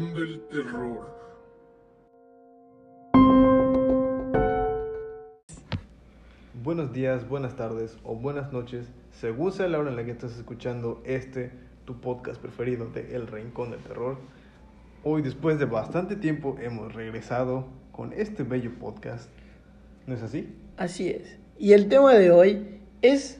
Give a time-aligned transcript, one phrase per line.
[0.00, 1.20] Rincón del Terror.
[6.62, 10.36] Buenos días, buenas tardes o buenas noches, según sea la hora en la que estás
[10.36, 11.52] escuchando este,
[11.84, 14.16] tu podcast preferido de El Rincón del Terror.
[15.04, 19.28] Hoy, después de bastante tiempo, hemos regresado con este bello podcast.
[20.06, 20.54] ¿No es así?
[20.78, 21.38] Así es.
[21.58, 23.38] Y el tema de hoy es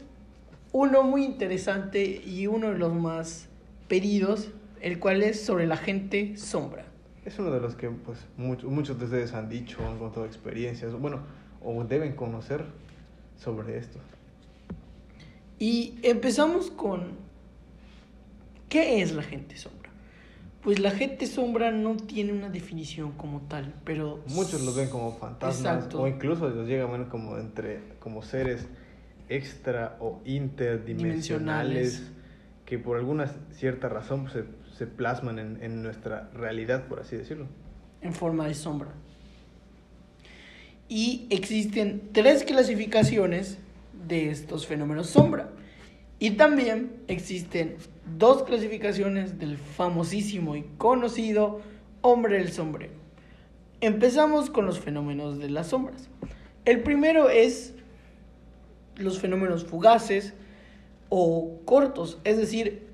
[0.73, 3.49] uno muy interesante y uno de los más
[3.89, 6.85] pedidos, el cual es sobre la gente sombra.
[7.25, 10.93] Es uno de los que pues, muchos, muchos de ustedes han dicho, han contado experiencias,
[10.95, 11.21] bueno,
[11.63, 12.65] o deben conocer
[13.37, 13.99] sobre esto.
[15.59, 17.13] Y empezamos con,
[18.69, 19.91] ¿qué es la gente sombra?
[20.63, 24.23] Pues la gente sombra no tiene una definición como tal, pero...
[24.27, 26.03] Muchos lo ven como fantasmas Exacto.
[26.03, 28.69] o incluso los llegan ver como, entre, como seres
[29.29, 32.13] extra o interdimensionales Dimensionales.
[32.67, 34.45] que por alguna cierta razón pues,
[34.81, 37.47] se, plasman en, en nuestra realidad, por así decirlo.
[38.01, 38.89] en forma de sombra.
[40.89, 43.59] Y existen tres clasificaciones
[44.09, 45.51] de estos fenómenos sombra.
[46.19, 47.77] Y también existen
[48.19, 51.61] dos clasificaciones del famosísimo y conocido
[52.03, 52.93] hombre del sombrero.
[53.81, 56.09] Empezamos con los fenómenos de las sombras.
[56.65, 57.75] El primero es
[58.97, 60.35] los fenómenos fugaces
[61.09, 62.90] o cortos, es decir,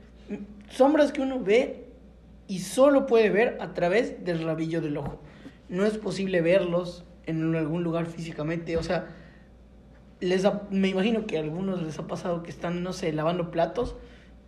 [0.71, 1.85] sombras que uno ve
[2.49, 5.21] y solo puede ver a través del rabillo del ojo.
[5.69, 9.07] No es posible verlos en algún lugar físicamente, o sea,
[10.21, 13.51] les ha- me imagino que a algunos les ha pasado que están, no sé, lavando
[13.51, 13.97] platos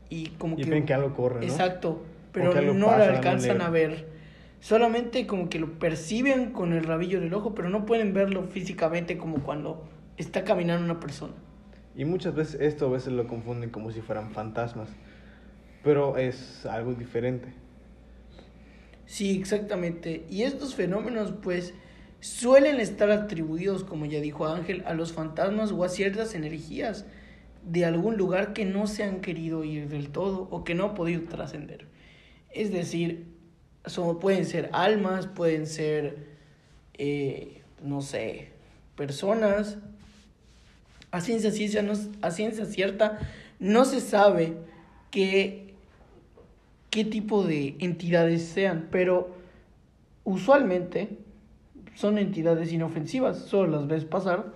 [0.08, 0.70] y como Y que...
[0.70, 1.42] ven que algo corre, ¿no?
[1.42, 4.06] Exacto, pero no pasa, lo no alcanzan a ver.
[4.60, 9.16] Solamente como que lo perciben con el rabillo del ojo, pero no pueden verlo físicamente
[9.18, 9.84] como cuando
[10.16, 11.34] está caminando una persona.
[11.94, 14.88] Y muchas veces esto a veces lo confunden como si fueran fantasmas,
[15.82, 17.48] pero es algo diferente.
[19.06, 20.26] Sí, exactamente.
[20.28, 21.74] Y estos fenómenos, pues,
[22.20, 27.06] suelen estar atribuidos, como ya dijo Ángel, a los fantasmas o a ciertas energías
[27.62, 30.94] de algún lugar que no se han querido ir del todo o que no han
[30.94, 31.86] podido trascender.
[32.50, 33.26] Es decir,
[33.86, 36.28] son, pueden ser almas, pueden ser,
[36.94, 38.48] eh, no sé,
[38.96, 39.78] personas.
[41.10, 43.18] A ciencia, ciencia no, a ciencia cierta
[43.58, 44.56] no se sabe
[45.10, 45.67] qué,
[46.90, 49.34] qué tipo de entidades sean, pero
[50.24, 51.18] usualmente
[51.94, 54.52] son entidades inofensivas, solo las ves pasar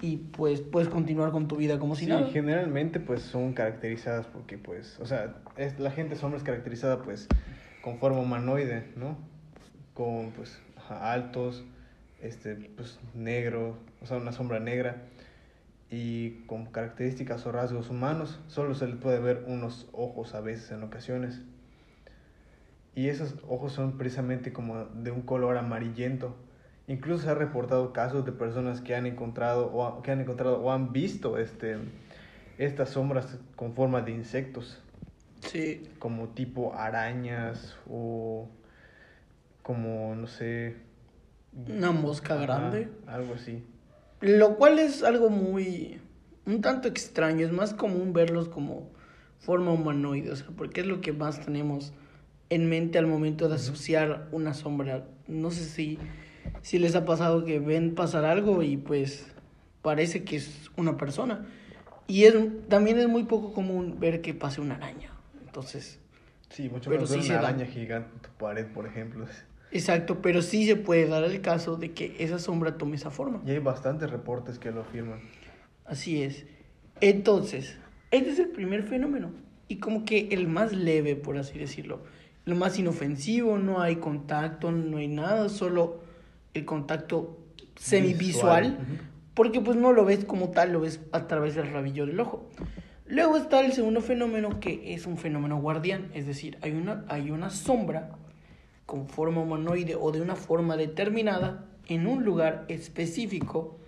[0.00, 2.28] y pues puedes continuar con tu vida como si Sí, nada.
[2.32, 7.28] generalmente pues son caracterizadas porque pues, o sea, es, la gente sombra es caracterizada pues
[7.82, 9.16] con forma humanoide, ¿no?
[9.94, 10.58] Con pues
[10.88, 11.64] altos,
[12.20, 15.02] este, pues negro, o sea, una sombra negra
[15.92, 20.72] y con características o rasgos humanos, solo se le puede ver unos ojos a veces
[20.72, 21.42] en ocasiones.
[22.94, 26.34] Y esos ojos son precisamente como de un color amarillento.
[26.88, 30.72] Incluso se ha reportado casos de personas que han encontrado o, que han encontrado o
[30.72, 31.76] han visto este,
[32.56, 34.80] estas sombras con forma de insectos,
[35.42, 38.48] Sí, como tipo arañas o
[39.62, 40.76] como, no sé...
[41.68, 42.88] una mosca grande.
[43.06, 43.62] algo así.
[44.22, 45.98] Lo cual es algo muy.
[46.46, 47.44] un tanto extraño.
[47.46, 48.90] Es más común verlos como
[49.38, 50.30] forma humanoide.
[50.30, 51.92] O sea, porque es lo que más tenemos
[52.50, 55.04] en mente al momento de asociar una sombra.
[55.28, 55.98] No sé si,
[56.62, 59.26] si les ha pasado que ven pasar algo y pues
[59.82, 61.46] parece que es una persona.
[62.06, 62.34] Y es,
[62.68, 65.10] también es muy poco común ver que pase una araña.
[65.44, 65.98] Entonces,
[66.50, 67.48] Sí, mucho menos sí una da.
[67.48, 69.24] araña gigante en tu pared, por ejemplo.
[69.72, 73.42] Exacto, pero sí se puede dar el caso de que esa sombra tome esa forma.
[73.46, 75.20] Y hay bastantes reportes que lo afirman.
[75.84, 76.46] Así es.
[77.00, 77.76] Entonces,
[78.10, 79.30] este es el primer fenómeno.
[79.68, 82.02] Y como que el más leve, por así decirlo.
[82.44, 86.02] Lo más inofensivo, no hay contacto, no hay nada, solo
[86.54, 87.38] el contacto
[87.76, 88.62] semivisual.
[88.62, 89.02] Visual, ujú.
[89.34, 92.48] Porque pues no lo ves como tal, lo ves a través del rabillo del ojo.
[93.06, 96.10] Luego está el segundo fenómeno que es un fenómeno guardián.
[96.14, 98.10] Es decir, hay una, hay una sombra
[98.92, 103.78] con forma humanoide o de una forma determinada en un lugar específico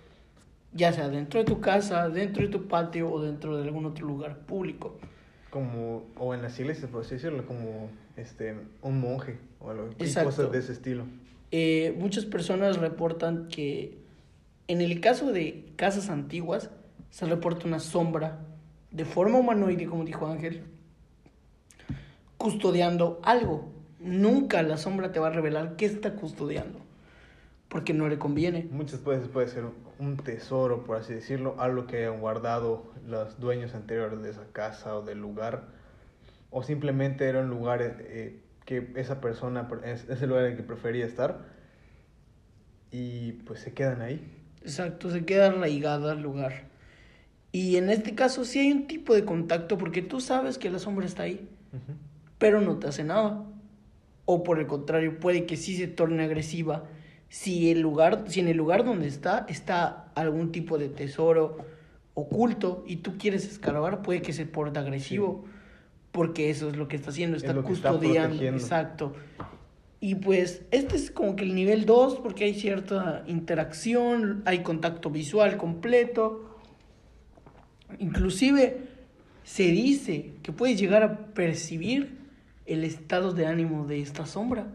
[0.73, 4.07] ya sea dentro de tu casa, dentro de tu patio o dentro de algún otro
[4.07, 4.97] lugar público.
[5.51, 9.89] Como, o en las iglesias, por así decirlo, como este, un monje o algo,
[10.23, 11.05] cosas de ese estilo.
[11.51, 13.99] Eh, muchas personas reportan que
[14.67, 16.71] en el caso de casas antiguas
[17.11, 18.39] se reporta una sombra
[18.89, 20.63] de forma humanoide, como dijo Ángel,
[22.37, 23.74] custodiando algo.
[24.05, 26.79] Nunca la sombra te va a revelar qué está custodiando,
[27.69, 28.67] porque no le conviene.
[28.69, 29.63] Muchas veces puede ser
[29.97, 34.95] un tesoro, por así decirlo, algo que hayan guardado los dueños anteriores de esa casa
[34.95, 35.69] o del lugar,
[36.51, 40.57] o simplemente era un lugar eh, que esa persona es, es el lugar en el
[40.57, 41.39] que prefería estar
[42.91, 44.21] y pues se quedan ahí.
[44.61, 46.65] Exacto, se queda arraigada al lugar.
[47.51, 50.77] Y en este caso sí hay un tipo de contacto porque tú sabes que la
[50.77, 51.49] sombra está ahí,
[52.37, 53.45] pero no te hace nada.
[54.25, 56.85] O por el contrario, puede que sí se torne agresiva
[57.29, 61.57] si el lugar, si en el lugar donde está está algún tipo de tesoro
[62.13, 65.45] oculto y tú quieres escarbar, puede que se porte agresivo.
[66.11, 68.41] Porque eso es lo que está haciendo, está custodiando.
[68.41, 69.13] exacto.
[69.99, 75.09] Y pues este es como que el nivel 2 porque hay cierta interacción, hay contacto
[75.09, 76.57] visual completo.
[77.99, 78.77] Inclusive
[79.43, 82.17] se dice que puedes llegar a percibir
[82.65, 84.67] el estado de ánimo de esta sombra.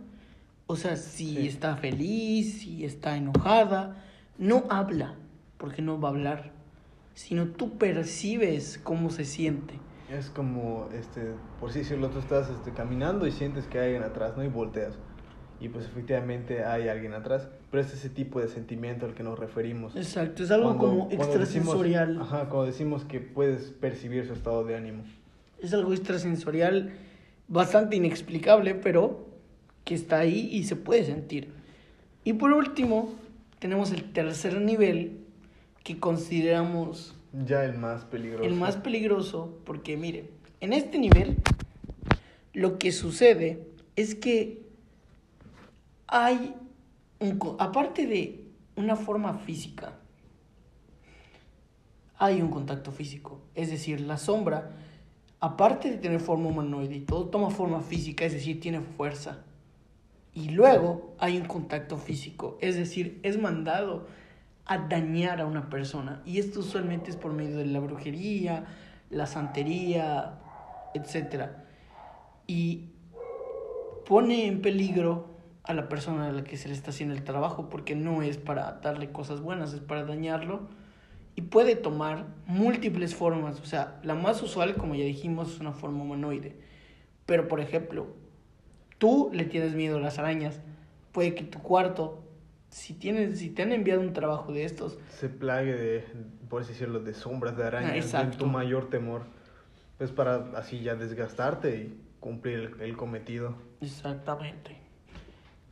[0.67, 4.05] O sea, si está feliz, si está enojada,
[4.39, 5.15] no habla,
[5.59, 6.53] porque no va a hablar,
[7.15, 9.75] sino tú percibes cómo se siente.
[10.09, 14.03] Es como, este, por si decirlo, tú estás este, caminando y sientes que hay alguien
[14.05, 14.45] atrás, ¿no?
[14.45, 14.95] Y volteas.
[15.61, 17.49] Y pues efectivamente hay alguien atrás.
[17.71, 19.95] Pero es ese tipo de sentimiento al que nos referimos.
[19.95, 22.21] Exacto, es algo como extrasensorial.
[22.21, 25.05] ajá, cuando decimos que puedes percibir su estado de ánimo.
[25.61, 26.93] Es algo extrasensorial
[27.51, 29.27] bastante inexplicable, pero
[29.85, 31.53] que está ahí y se puede sentir.
[32.25, 33.13] Y por último,
[33.59, 35.19] tenemos el tercer nivel
[35.85, 37.15] que consideramos...
[37.47, 38.45] Ya el más peligroso.
[38.45, 40.31] El más peligroso, porque mire,
[40.61, 41.37] en este nivel
[42.53, 44.63] lo que sucede es que
[46.07, 46.55] hay,
[47.19, 48.45] un, aparte de
[48.77, 49.93] una forma física,
[52.17, 53.41] hay un contacto físico.
[53.55, 54.71] Es decir, la sombra,
[55.41, 59.45] aparte de tener forma humanoide y todo, toma forma física, es decir, tiene fuerza.
[60.33, 64.07] Y luego hay un contacto físico, es decir, es mandado
[64.67, 66.23] a dañar a una persona.
[66.25, 68.67] Y esto usualmente es por medio de la brujería,
[69.09, 70.39] la santería,
[70.95, 71.51] etc.
[72.47, 72.91] Y
[74.07, 75.27] pone en peligro
[75.65, 78.39] a la persona a la que se le está haciendo el trabajo porque no es
[78.39, 80.69] para darle cosas buenas, es para dañarlo.
[81.37, 83.61] Y puede tomar múltiples formas.
[83.61, 86.57] O sea, la más usual, como ya dijimos, es una forma humanoide.
[87.27, 88.09] Pero, por ejemplo,
[88.99, 90.61] tú le tienes miedo a las arañas.
[91.13, 92.23] Puede que tu cuarto,
[92.69, 94.99] si, tienes, si te han enviado un trabajo de estos...
[95.09, 96.05] Se plague de,
[96.49, 99.23] por así decirlo, de sombras de arañas, ah, tu mayor temor.
[99.99, 103.55] Es para así ya desgastarte y cumplir el, el cometido.
[103.81, 104.77] Exactamente.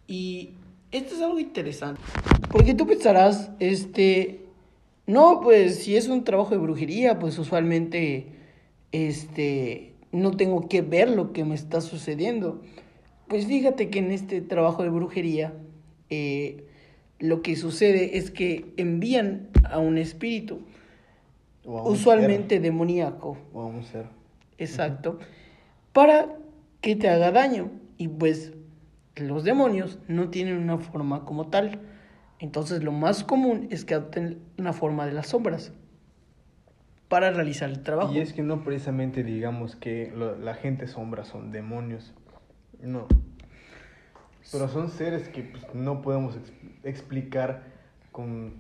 [0.06, 0.54] Y
[0.90, 2.00] esto es algo interesante.
[2.50, 4.44] Porque tú pensarás, este...
[5.08, 8.26] No, pues si es un trabajo de brujería, pues usualmente
[8.92, 12.60] este no tengo que ver lo que me está sucediendo.
[13.26, 15.54] Pues fíjate que en este trabajo de brujería
[16.10, 16.66] eh,
[17.18, 20.60] lo que sucede es que envían a un espíritu,
[21.64, 23.38] usualmente demoníaco.
[23.54, 24.04] O a un ser.
[24.58, 25.18] Exacto.
[25.94, 26.36] Para
[26.82, 27.70] que te haga daño.
[27.96, 28.52] Y pues
[29.16, 31.80] los demonios no tienen una forma como tal.
[32.40, 35.72] Entonces lo más común es que adopten una forma de las sombras
[37.08, 38.12] para realizar el trabajo.
[38.12, 42.14] Y es que no precisamente digamos que la gente sombra son demonios,
[42.80, 43.06] no.
[44.52, 46.38] Pero son seres que pues, no podemos
[46.84, 47.64] explicar
[48.12, 48.54] con,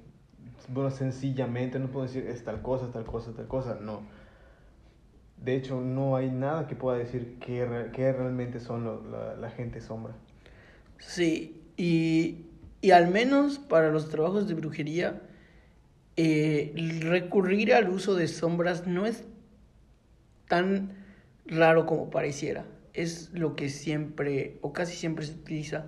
[0.68, 4.02] bueno, sencillamente, no puedo decir es tal cosa, tal cosa, tal cosa, no.
[5.36, 10.12] De hecho, no hay nada que pueda decir que, realmente son la, la, gente sombra.
[10.98, 12.47] Sí, y,
[12.80, 15.22] y, al menos para los trabajos de brujería,
[16.16, 19.24] eh, recurrir al uso de sombras no es
[20.48, 20.92] tan
[21.46, 22.64] raro como pareciera
[22.98, 25.86] es lo que siempre o casi siempre se utiliza.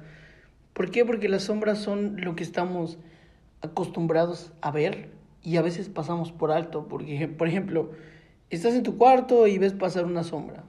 [0.72, 1.04] ¿Por qué?
[1.04, 2.98] Porque las sombras son lo que estamos
[3.62, 5.10] acostumbrados a ver
[5.42, 6.86] y a veces pasamos por alto.
[6.88, 7.90] Porque, por ejemplo,
[8.48, 10.62] estás en tu cuarto y ves pasar una sombra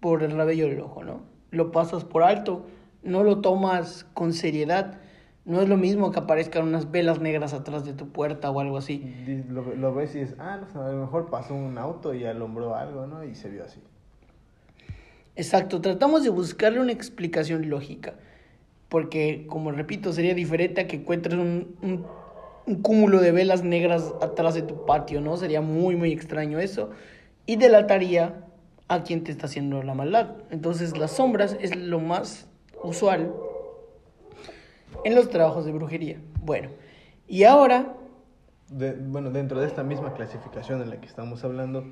[0.00, 1.22] por el rabillo del ojo, ¿no?
[1.50, 2.66] Lo pasas por alto,
[3.02, 5.00] no lo tomas con seriedad.
[5.46, 8.78] No es lo mismo que aparezcan unas velas negras atrás de tu puerta o algo
[8.78, 9.14] así.
[9.48, 13.06] Lo, ves y dices, ah, no, a lo mejor pasó un auto y alumbró algo,
[13.06, 13.22] ¿no?
[13.22, 13.80] Y se vio así.
[15.36, 18.14] Exacto, tratamos de buscarle una explicación lógica,
[18.88, 21.76] porque como repito, sería diferente a que encuentres un,
[22.66, 25.36] un, cúmulo de velas negras atrás de tu patio, ¿no?
[25.36, 26.90] Sería muy, muy extraño eso,
[27.46, 28.46] y delataría
[28.88, 30.38] a quien te está haciendo la maldad.
[30.50, 32.48] Entonces las sombras es lo más
[32.82, 33.32] usual
[35.04, 36.20] en los trabajos de brujería.
[36.42, 36.70] Bueno,
[37.26, 37.94] y ahora...
[38.70, 41.84] bueno, dentro de esta misma clasificación en la que estamos hablando,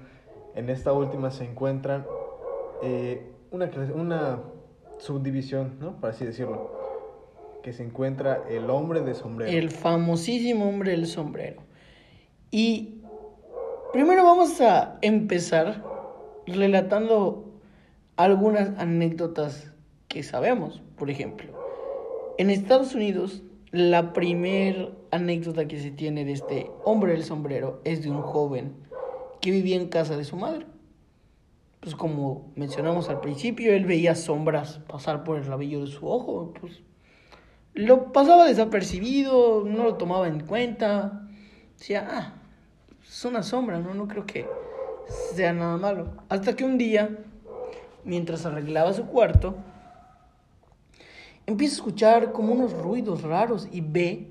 [0.55, 2.07] en esta última se encuentran
[2.83, 4.39] eh, una, una
[4.99, 5.97] subdivisión, ¿no?
[5.97, 6.71] Por así decirlo,
[7.63, 9.51] que se encuentra el hombre de sombrero.
[9.51, 11.63] El famosísimo hombre del sombrero.
[12.51, 13.01] Y
[13.93, 15.83] primero vamos a empezar
[16.47, 17.45] relatando
[18.17, 19.73] algunas anécdotas
[20.09, 20.83] que sabemos.
[20.97, 21.54] Por ejemplo,
[22.39, 28.03] en Estados Unidos, la primer anécdota que se tiene de este hombre del sombrero es
[28.03, 28.75] de un joven
[29.41, 30.67] que vivía en casa de su madre.
[31.81, 36.55] Pues como mencionamos al principio, él veía sombras pasar por el rabillo de su ojo,
[36.61, 36.83] pues
[37.75, 41.29] lo pasaba desapercibido, no lo tomaba en cuenta.
[41.77, 42.35] Decía, ah,
[43.03, 43.95] es una sombra, ¿no?
[43.95, 44.47] No creo que
[45.35, 46.13] sea nada malo.
[46.29, 47.11] Hasta que un día,
[48.05, 49.57] mientras arreglaba su cuarto,
[51.47, 54.31] empieza a escuchar como unos ruidos raros y ve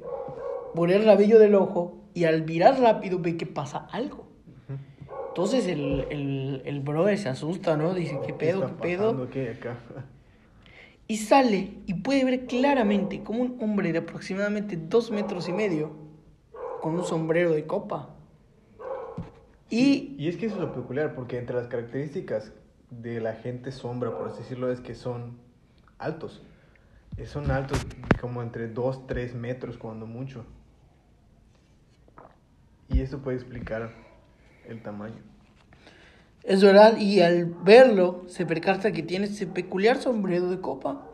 [0.76, 4.28] por el rabillo del ojo y al mirar rápido ve que pasa algo.
[5.30, 7.94] Entonces el, el, el brother se asusta, ¿no?
[7.94, 8.68] Dice, ¿qué pedo?
[8.68, 9.28] ¿Qué, pedo?
[11.08, 15.92] Y sale y puede ver claramente como un hombre de aproximadamente dos metros y medio,
[16.82, 18.10] con un sombrero de copa.
[19.70, 22.54] Y, Y es que eso es lo peculiar, porque entre las características
[22.92, 25.40] de la gente sombra, por así decirlo, es que son
[25.98, 26.44] altos.
[27.26, 27.80] Son altos
[28.20, 30.46] como entre 2, 3 metros cuando mucho.
[32.90, 33.92] Y eso puede explicar
[34.68, 35.22] el tamaño.
[36.44, 41.08] es verdad, y al verlo se percata que tiene ese peculiar sombrero de copa.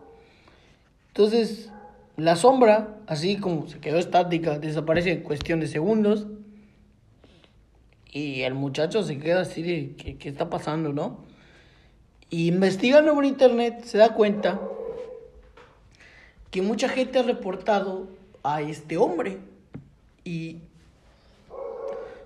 [1.08, 1.72] Entonces,
[2.18, 6.28] la sombra, así como se quedó estática, desaparece en cuestión de segundos.
[8.12, 11.24] Y el muchacho se queda así de, ¿qué, qué está pasando, no?
[12.32, 14.60] Y investigando por internet se da cuenta
[16.52, 18.08] que mucha gente ha reportado
[18.44, 19.38] a este hombre.
[20.24, 20.62] Y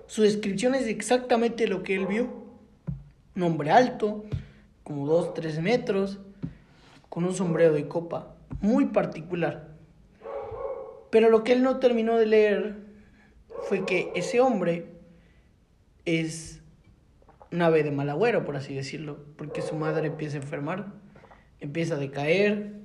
[0.06, 2.44] su descripción es exactamente lo que él vio.
[3.36, 4.24] Un hombre alto,
[4.82, 6.18] como 2, 3 metros,
[7.08, 9.68] con un sombrero de copa, muy particular.
[11.10, 12.76] Pero lo que él no terminó de leer
[13.68, 14.86] fue que ese hombre
[16.04, 16.60] es
[17.50, 20.92] un ave de mal agüero, por así decirlo, porque su madre empieza a enfermar,
[21.60, 22.83] empieza a decaer,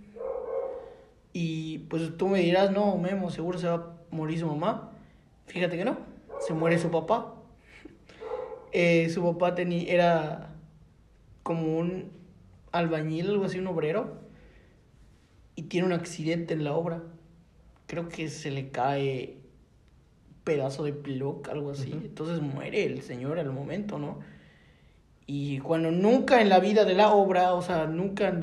[1.33, 4.91] y pues tú me dirás, no, Memo, seguro se va a morir su mamá.
[5.47, 5.97] Fíjate que no,
[6.39, 7.35] se muere su papá.
[8.71, 10.49] Eh, su papá tenía, era
[11.41, 12.11] como un
[12.71, 14.19] albañil, algo así, un obrero,
[15.55, 17.01] y tiene un accidente en la obra.
[17.87, 19.39] Creo que se le cae
[20.43, 21.91] pedazo de plug, algo así.
[21.91, 24.19] Entonces muere el señor al momento, ¿no?
[25.25, 28.39] Y cuando nunca en la vida de la obra, o sea, nunca,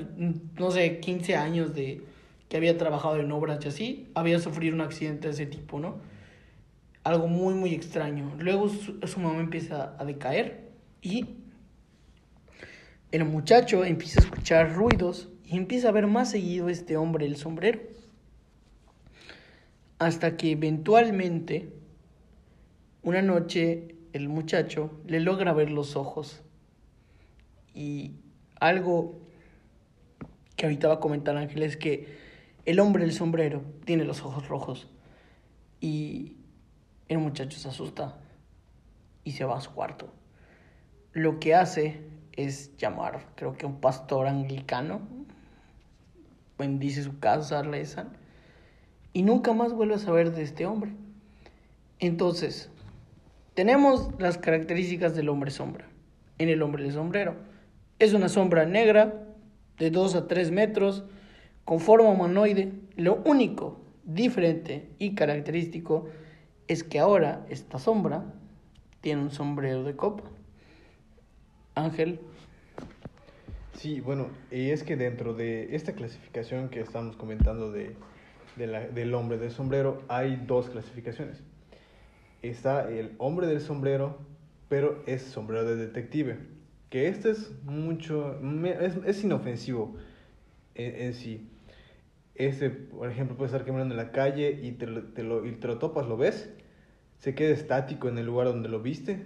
[0.59, 2.02] no sé, 15 años de
[2.49, 5.97] que había trabajado en obras y así, había sufrido un accidente de ese tipo, ¿no?
[7.03, 8.33] Algo muy, muy extraño.
[8.38, 10.71] Luego su, su mamá empieza a decaer
[11.03, 11.37] y
[13.12, 17.37] el muchacho empieza a escuchar ruidos y empieza a ver más seguido este hombre, el
[17.37, 17.81] sombrero.
[19.99, 21.71] Hasta que eventualmente,
[23.03, 26.43] una noche, el muchacho le logra ver los ojos.
[27.75, 28.12] Y
[28.59, 29.21] algo
[30.57, 32.25] que ahorita va a comentar Ángel es que
[32.67, 34.89] el hombre del sombrero tiene los ojos rojos.
[35.81, 36.37] Y
[37.09, 38.19] el muchacho se asusta
[39.25, 40.13] y se va a su cuarto.
[41.13, 45.01] Lo que hace es llamar, creo que a un pastor anglicano,
[46.59, 48.17] bendice su casa, rezan,
[49.13, 50.93] y nunca más vuelve a saber de este hombre.
[51.99, 52.71] Entonces,
[53.55, 55.87] tenemos las características del hombre sombra.
[56.39, 57.37] En el hombre del sombrero.
[57.99, 59.25] Es una sombra negra
[59.79, 61.05] de 2 a 3 metros,
[61.67, 62.73] con forma humanoide.
[62.97, 66.07] Lo único diferente y característico
[66.69, 68.25] es que ahora esta sombra
[69.03, 70.23] tiene un sombrero de copa.
[71.75, 72.21] Ángel,
[73.75, 77.95] Sí, bueno, y es que dentro de esta clasificación que estamos comentando de,
[78.57, 81.43] del hombre del sombrero, hay dos clasificaciones.
[82.41, 84.19] Está el hombre del sombrero,
[84.71, 86.39] pero es sombrero de detective.
[86.89, 88.41] Que este es mucho,
[88.81, 89.95] es, es inofensivo
[90.75, 91.47] en, en sí.
[92.38, 95.52] Este, por ejemplo, puede estar caminando en la calle y te, lo- te lo, y
[95.52, 96.52] te lo topas, lo ves,
[97.19, 99.25] se queda estático en el lugar donde lo viste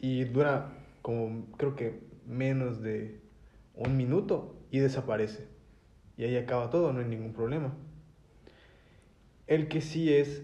[0.00, 0.72] y dura
[1.02, 3.20] como creo que menos de
[3.74, 5.46] un minuto y desaparece.
[6.16, 7.74] Y ahí acaba todo, no hay ningún problema.
[9.46, 10.42] El que sí es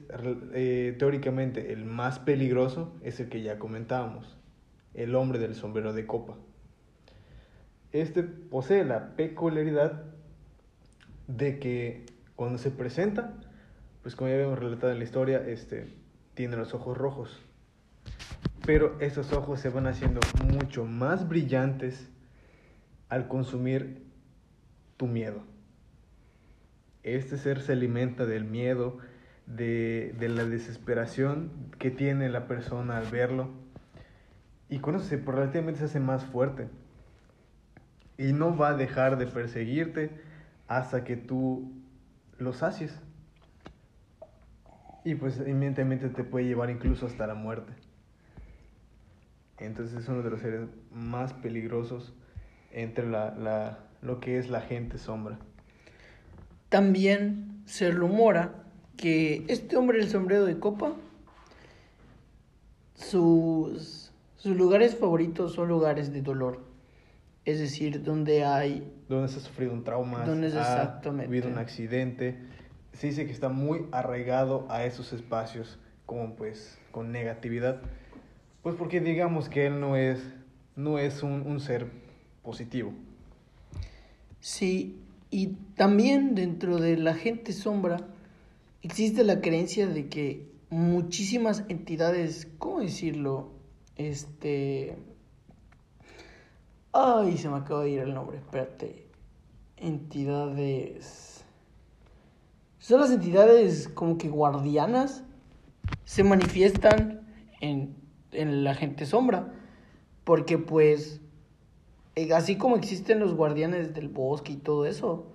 [0.55, 4.39] eh, teóricamente el más peligroso es el que ya comentábamos,
[4.95, 6.37] el hombre del sombrero de copa.
[7.93, 10.10] Este posee la peculiaridad
[11.37, 12.07] de que
[12.37, 13.35] cuando se presenta,
[14.03, 15.89] pues como ya habíamos relatado en la historia, este,
[16.35, 17.41] tiene los ojos rojos.
[18.65, 22.09] Pero estos ojos se van haciendo mucho más brillantes
[23.09, 24.07] al consumir
[24.97, 25.43] tu miedo.
[27.03, 28.99] Este ser se alimenta del miedo,
[29.47, 33.51] de, de la desesperación que tiene la persona al verlo.
[34.69, 36.69] Y con eso se, relativamente se hace más fuerte.
[38.19, 40.30] Y no va a dejar de perseguirte
[40.71, 41.73] hasta que tú
[42.39, 42.97] los sacies.
[45.05, 47.73] Y pues inmediatamente te puede llevar incluso hasta la muerte.
[49.59, 52.13] Entonces es uno de los seres más peligrosos
[52.71, 55.41] entre la, la, lo que es la gente sombra.
[56.69, 58.63] También se rumora
[58.97, 60.93] que este hombre del sombrero de copa,
[62.95, 66.61] sus, sus lugares favoritos son lugares de dolor.
[67.45, 68.93] Es decir, donde hay...
[69.11, 72.39] Donde se ha sufrido un trauma, ha habido un accidente.
[72.93, 77.81] Se dice que está muy arraigado a esos espacios, como pues con negatividad.
[78.63, 80.21] Pues porque digamos que él no es,
[80.77, 81.89] no es un, un ser
[82.45, 82.93] positivo.
[84.39, 87.97] Sí, y también dentro de la gente sombra
[88.83, 93.51] existe la creencia de que muchísimas entidades, ¿cómo decirlo?
[93.97, 94.97] Este...
[96.93, 99.07] Ay, se me acaba de ir el nombre, espérate.
[99.77, 101.45] Entidades...
[102.79, 105.23] Son las entidades como que guardianas,
[106.05, 107.21] se manifiestan
[107.61, 107.95] en,
[108.33, 109.53] en la gente sombra,
[110.25, 111.21] porque pues
[112.17, 115.27] eh, así como existen los guardianes del bosque y todo eso,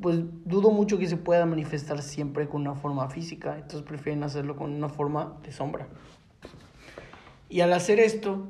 [0.00, 4.56] pues dudo mucho que se pueda manifestar siempre con una forma física, entonces prefieren hacerlo
[4.56, 5.88] con una forma de sombra.
[7.48, 8.48] Y al hacer esto,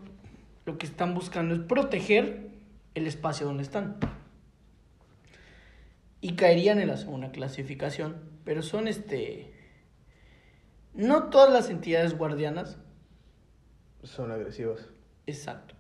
[0.69, 2.51] lo que están buscando es proteger
[2.95, 3.97] el espacio donde están.
[6.21, 9.55] Y caerían en la segunda clasificación, pero son este...
[10.93, 12.77] No todas las entidades guardianas
[14.03, 14.91] Son agresivos.
[15.27, 15.75] Exacto.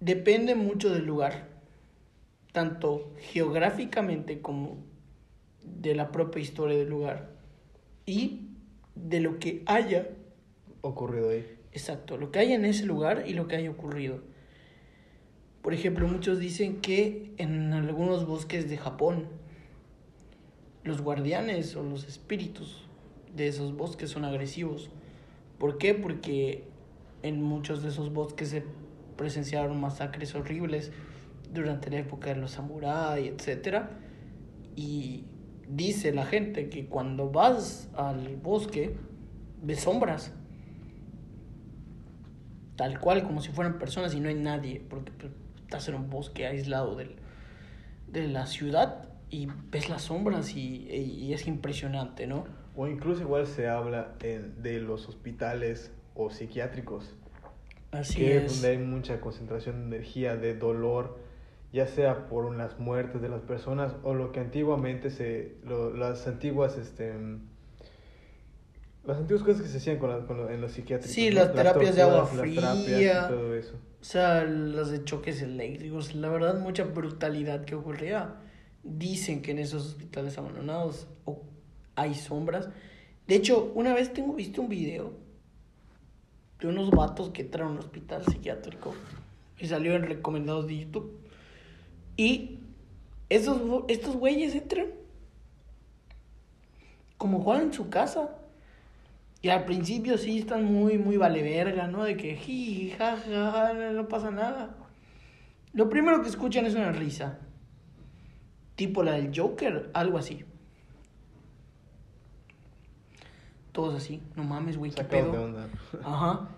[0.00, 1.46] Depende mucho del lugar,
[2.52, 4.84] tanto geográficamente como
[5.62, 7.30] de la propia historia del lugar
[8.06, 8.56] y
[8.96, 10.08] de lo que haya,
[10.80, 11.57] Ocurrido ahí.
[11.78, 14.20] Exacto, lo que haya en ese lugar y lo que haya ocurrido.
[15.62, 19.28] Por ejemplo, muchos dicen que en algunos bosques de Japón,
[20.82, 22.88] los guardianes o los espíritus
[23.34, 24.90] de esos bosques son agresivos.
[25.58, 25.94] ¿Por qué?
[25.94, 26.64] Porque
[27.22, 28.64] en muchos de esos bosques se
[29.16, 30.92] presenciaron masacres horribles
[31.52, 33.84] durante la época de los samuráis, etc.
[34.74, 35.26] Y
[35.68, 38.96] dice la gente que cuando vas al bosque,
[39.62, 40.32] ves sombras.
[42.78, 46.08] Tal cual, como si fueran personas y no hay nadie, porque pues, estás en un
[46.08, 47.16] bosque aislado del,
[48.06, 52.46] de la ciudad y ves las sombras y, y es impresionante, ¿no?
[52.76, 57.14] O incluso igual se habla en- de los hospitales o psiquiátricos,
[57.90, 58.52] Así que es es.
[58.52, 61.18] donde hay mucha concentración de energía, de dolor,
[61.72, 66.26] ya sea por las muertes de las personas o lo que antiguamente se, lo- las
[66.28, 67.12] antiguas, este,
[69.08, 71.12] las antiguas cosas que se hacían con la- con lo- en los psiquiátricos.
[71.14, 71.36] Sí, ¿no?
[71.36, 73.24] las terapias de agua torturas, fría.
[73.26, 73.74] y todo eso.
[74.00, 78.36] O sea, las de choques eléctricos, la verdad, mucha brutalidad que ocurría.
[78.84, 81.42] Dicen que en esos hospitales abandonados o-
[81.96, 82.68] hay sombras.
[83.26, 85.12] De hecho, una vez tengo visto un video
[86.60, 88.94] de unos vatos que entraron a un hospital psiquiátrico
[89.58, 91.18] y salió en recomendados de YouTube.
[92.16, 92.60] Y
[93.28, 94.86] esos, estos güeyes entran
[97.16, 98.34] como juegan en su casa.
[99.40, 102.02] Y al principio sí están muy, muy vale verga, ¿no?
[102.02, 103.16] De que jiji, ja,
[103.92, 104.74] no, pasa nada.
[105.72, 107.38] Lo primero que escuchan es una risa.
[108.74, 110.44] Tipo la del Joker, algo así.
[113.70, 115.30] Todos así, no mames, güey, qué pedo.
[115.30, 115.68] de onda.
[116.04, 116.48] Ajá.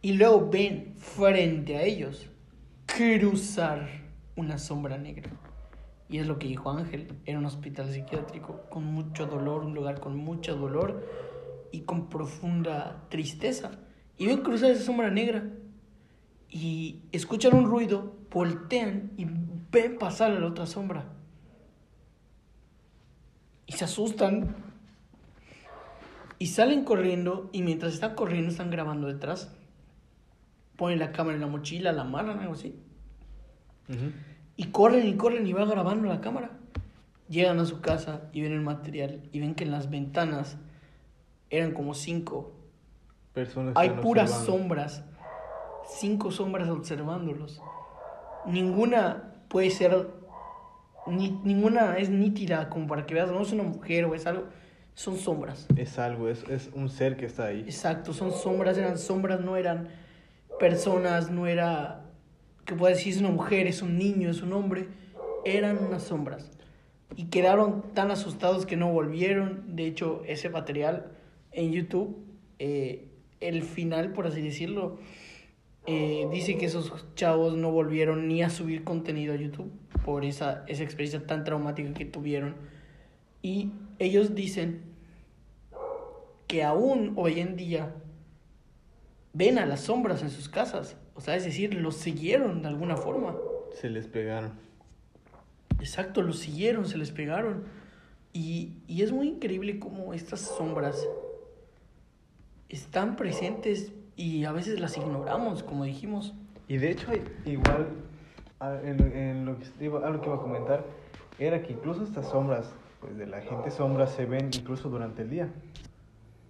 [0.00, 2.30] Y luego ven frente a ellos
[2.86, 3.88] cruzar
[4.36, 5.28] una sombra negra.
[6.08, 7.08] Y es lo que dijo Ángel.
[7.26, 11.04] Era un hospital psiquiátrico con mucho dolor, un lugar con mucho dolor
[11.72, 13.72] y con profunda tristeza.
[14.16, 15.44] Y ven cruzar esa sombra negra.
[16.50, 19.26] Y escuchan un ruido, voltean y
[19.70, 21.06] ven pasar a la otra sombra.
[23.66, 24.56] Y se asustan.
[26.38, 29.54] Y salen corriendo y mientras están corriendo están grabando detrás.
[30.76, 32.76] Ponen la cámara en la mochila, la amarran, algo así.
[34.56, 36.52] Y corren y corren y va grabando la cámara.
[37.28, 40.56] Llegan a su casa y ven el material y ven que en las ventanas
[41.50, 42.52] eran como cinco.
[43.32, 44.58] Personas Hay puras observando.
[44.58, 45.04] sombras.
[45.86, 47.62] Cinco sombras observándolos.
[48.46, 50.08] Ninguna puede ser.
[51.06, 54.44] Ni, ninguna es nítida como para que veas, no es una mujer o es algo.
[54.94, 55.66] Son sombras.
[55.76, 57.60] Es algo, es, es un ser que está ahí.
[57.60, 59.88] Exacto, son sombras, eran sombras, no eran
[60.58, 62.04] personas, no era
[62.64, 64.88] que pueda decir es una mujer, es un niño, es un hombre,
[65.44, 66.50] eran unas sombras.
[67.16, 69.74] Y quedaron tan asustados que no volvieron.
[69.74, 71.12] De hecho, ese material
[71.58, 72.16] en YouTube,
[72.60, 73.08] eh,
[73.40, 74.98] el final, por así decirlo,
[75.86, 79.72] eh, dice que esos chavos no volvieron ni a subir contenido a YouTube
[80.04, 82.54] por esa, esa experiencia tan traumática que tuvieron.
[83.42, 84.82] Y ellos dicen
[86.46, 87.92] que aún hoy en día
[89.32, 90.96] ven a las sombras en sus casas.
[91.16, 93.34] O sea, es decir, los siguieron de alguna forma.
[93.74, 94.52] Se les pegaron.
[95.80, 97.64] Exacto, los siguieron, se les pegaron.
[98.32, 101.04] Y, y es muy increíble cómo estas sombras
[102.68, 106.34] están presentes y a veces las ignoramos, como dijimos.
[106.66, 107.06] Y de hecho,
[107.44, 107.88] igual,
[108.60, 110.84] en, en lo, que algo que iba a comentar,
[111.38, 115.30] era que incluso estas sombras, pues de la gente sombra, se ven incluso durante el
[115.30, 115.48] día.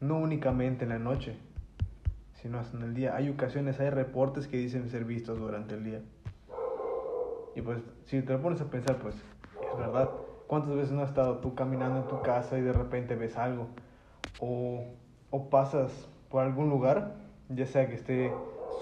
[0.00, 1.36] No únicamente en la noche,
[2.40, 3.14] sino hasta en el día.
[3.16, 6.00] Hay ocasiones, hay reportes que dicen ser vistos durante el día.
[7.54, 10.10] Y pues, si te pones a pensar, pues, es verdad.
[10.46, 13.66] ¿Cuántas veces no has estado tú caminando en tu casa y de repente ves algo?
[14.40, 14.84] O,
[15.30, 17.14] o pasas por algún lugar,
[17.48, 18.32] ya sea que esté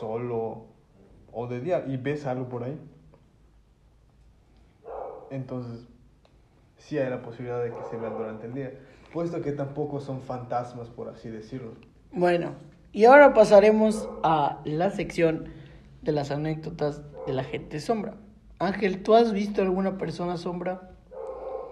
[0.01, 0.65] solo
[1.33, 2.79] o de día, y ves algo por ahí.
[5.31, 5.87] Entonces,
[6.79, 8.73] sí hay la posibilidad de que se vean durante el día,
[9.13, 11.73] puesto que tampoco son fantasmas, por así decirlo.
[12.13, 12.53] Bueno,
[12.93, 15.49] y ahora pasaremos a la sección
[16.03, 18.15] de las anécdotas de la gente sombra.
[18.59, 20.93] Ángel, ¿tú has visto alguna persona sombra?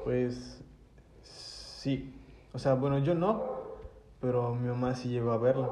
[0.04, 0.62] Pues
[1.22, 2.12] sí.
[2.52, 3.53] O sea, bueno, yo no,
[4.24, 5.68] pero mi mamá sí llegó a verla.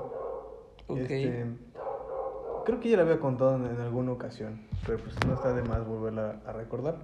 [0.86, 0.98] Ok.
[0.98, 1.46] Este,
[2.66, 5.62] creo que ya la había contado en, en alguna ocasión, pero pues no está de
[5.62, 6.96] más volverla a recordar.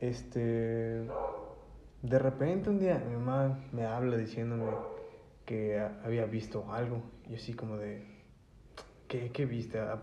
[0.00, 1.06] Este,
[2.00, 4.70] de repente un día mi mamá me habla diciéndome
[5.44, 8.02] que a- había visto algo y así como de,
[9.06, 9.80] ¿qué, qué viste?
[9.80, 10.00] Ah,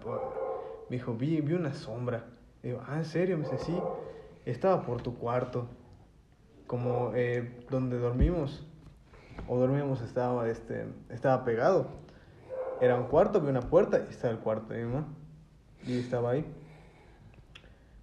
[0.91, 2.23] Me dijo, vi, vi una sombra.
[2.62, 3.36] Digo, ah, ¿en serio?
[3.36, 3.75] Me dice, sí,
[4.45, 5.67] estaba por tu cuarto,
[6.67, 8.63] como eh, donde dormimos
[9.47, 11.88] o dormíamos estaba, este, estaba pegado.
[12.82, 15.08] Era un cuarto, había una puerta y estaba el cuarto de mi mamá.
[15.86, 16.45] Y estaba ahí.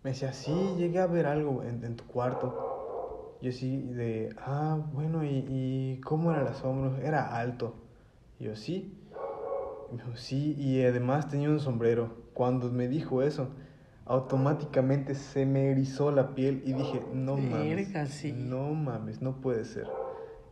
[0.02, 3.36] Me decía, sí, llegué a ver algo en, en tu cuarto.
[3.40, 6.98] Yo sí, de, ah, bueno, ¿y, y cómo era la sombra?
[7.06, 7.74] Era alto.
[8.38, 9.00] Y yo, sí.
[9.90, 12.24] Y me dijo, sí, y además tenía un sombrero.
[12.32, 13.48] Cuando me dijo eso,
[14.06, 17.88] automáticamente se me erizó la piel y dije, no mames.
[18.08, 18.32] Sí.
[18.32, 19.88] No mames, no puede ser.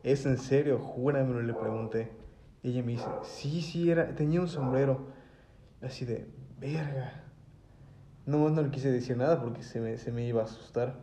[0.03, 0.79] ¿Es en serio?
[0.79, 2.11] Júramelo, le pregunté.
[2.63, 5.07] Y ella me dice, sí, sí, era, tenía un sombrero.
[5.81, 6.27] Así de,
[6.59, 7.25] verga.
[8.27, 10.95] No, no le quise decir nada porque se me, se me iba a asustar.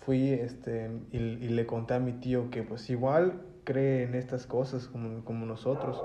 [0.00, 4.46] Fui este, y, y le conté a mi tío que pues igual cree en estas
[4.46, 6.02] cosas como, como nosotros.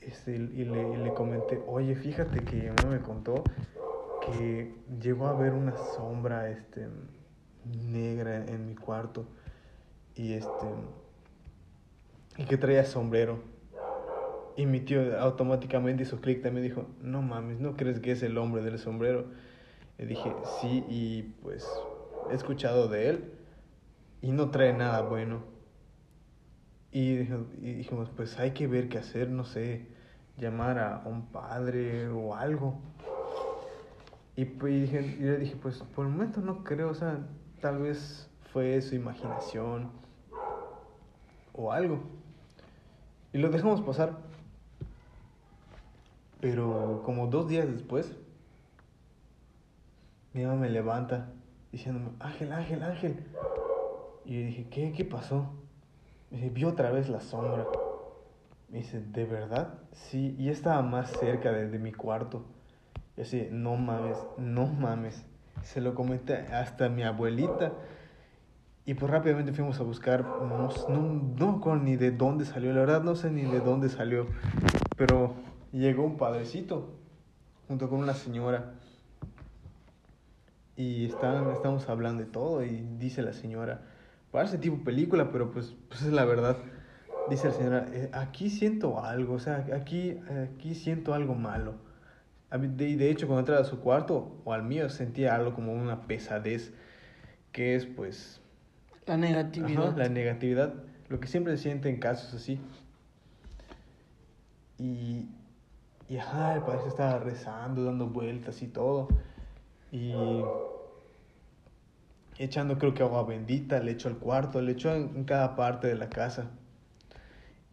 [0.00, 3.44] Este, y, le, y le comenté, oye, fíjate que mi mamá me contó
[4.24, 6.88] que llegó a ver una sombra este,
[7.64, 9.26] negra en mi cuarto
[10.18, 10.66] y este
[12.36, 13.40] y que traía sombrero.
[14.56, 18.36] Y mi tío automáticamente hizo clic también dijo, no mames, ¿no crees que es el
[18.38, 19.26] hombre del sombrero?
[19.98, 21.68] Le dije, sí, y pues
[22.30, 23.32] he escuchado de él
[24.20, 25.42] y no trae nada bueno.
[26.90, 29.86] Y, dijimos, pues hay que ver qué hacer, no sé,
[30.36, 32.80] llamar a un padre o algo.
[34.34, 37.18] Y, pues, le dije, pues por el momento no creo, o sea,
[37.60, 39.90] tal vez fue su imaginación
[41.58, 41.98] o algo.
[43.32, 44.16] Y lo dejamos pasar.
[46.40, 48.16] Pero como dos días después,
[50.32, 51.28] mi mamá me levanta
[51.72, 53.26] diciéndome, Ángel, Ángel, Ángel.
[54.24, 54.92] Y yo dije, ¿qué?
[54.92, 55.52] ¿Qué pasó?
[56.30, 57.66] Me dice, vi otra vez la sombra.
[58.68, 59.74] Me dice, ¿de verdad?
[59.92, 62.44] Sí, y estaba más cerca de, mi cuarto.
[63.16, 65.24] Y así, no mames, no mames.
[65.62, 67.72] Se lo comenté hasta mi abuelita.
[68.88, 73.02] Y pues rápidamente fuimos a buscar, no, no, no ni de dónde salió, la verdad
[73.02, 74.28] no sé ni de dónde salió.
[74.96, 75.34] Pero
[75.72, 76.94] llegó un padrecito
[77.66, 78.72] junto con una señora.
[80.74, 83.82] Y están, estamos hablando de todo y dice la señora,
[84.30, 86.56] parece tipo película, pero pues, pues es la verdad.
[87.28, 91.74] Dice la señora, "Eh, aquí siento algo, o sea, aquí, aquí siento algo malo.
[92.50, 96.06] De, de hecho, cuando entraba a su cuarto o al mío, sentía algo como una
[96.06, 96.72] pesadez,
[97.52, 98.40] que es pues
[99.08, 99.96] La negatividad.
[99.96, 100.74] La negatividad,
[101.08, 102.60] lo que siempre se siente en casos así.
[104.78, 105.26] Y,
[106.08, 109.08] y ajá, el padre se estaba rezando, dando vueltas y todo.
[109.90, 110.12] Y
[112.38, 115.86] echando creo que agua bendita, le echó al cuarto, le echó en, en cada parte
[115.86, 116.50] de la casa.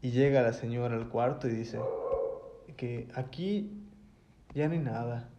[0.01, 1.79] Y llega la señora al cuarto y dice
[2.77, 3.83] que aquí
[4.53, 5.29] ya no hay nada.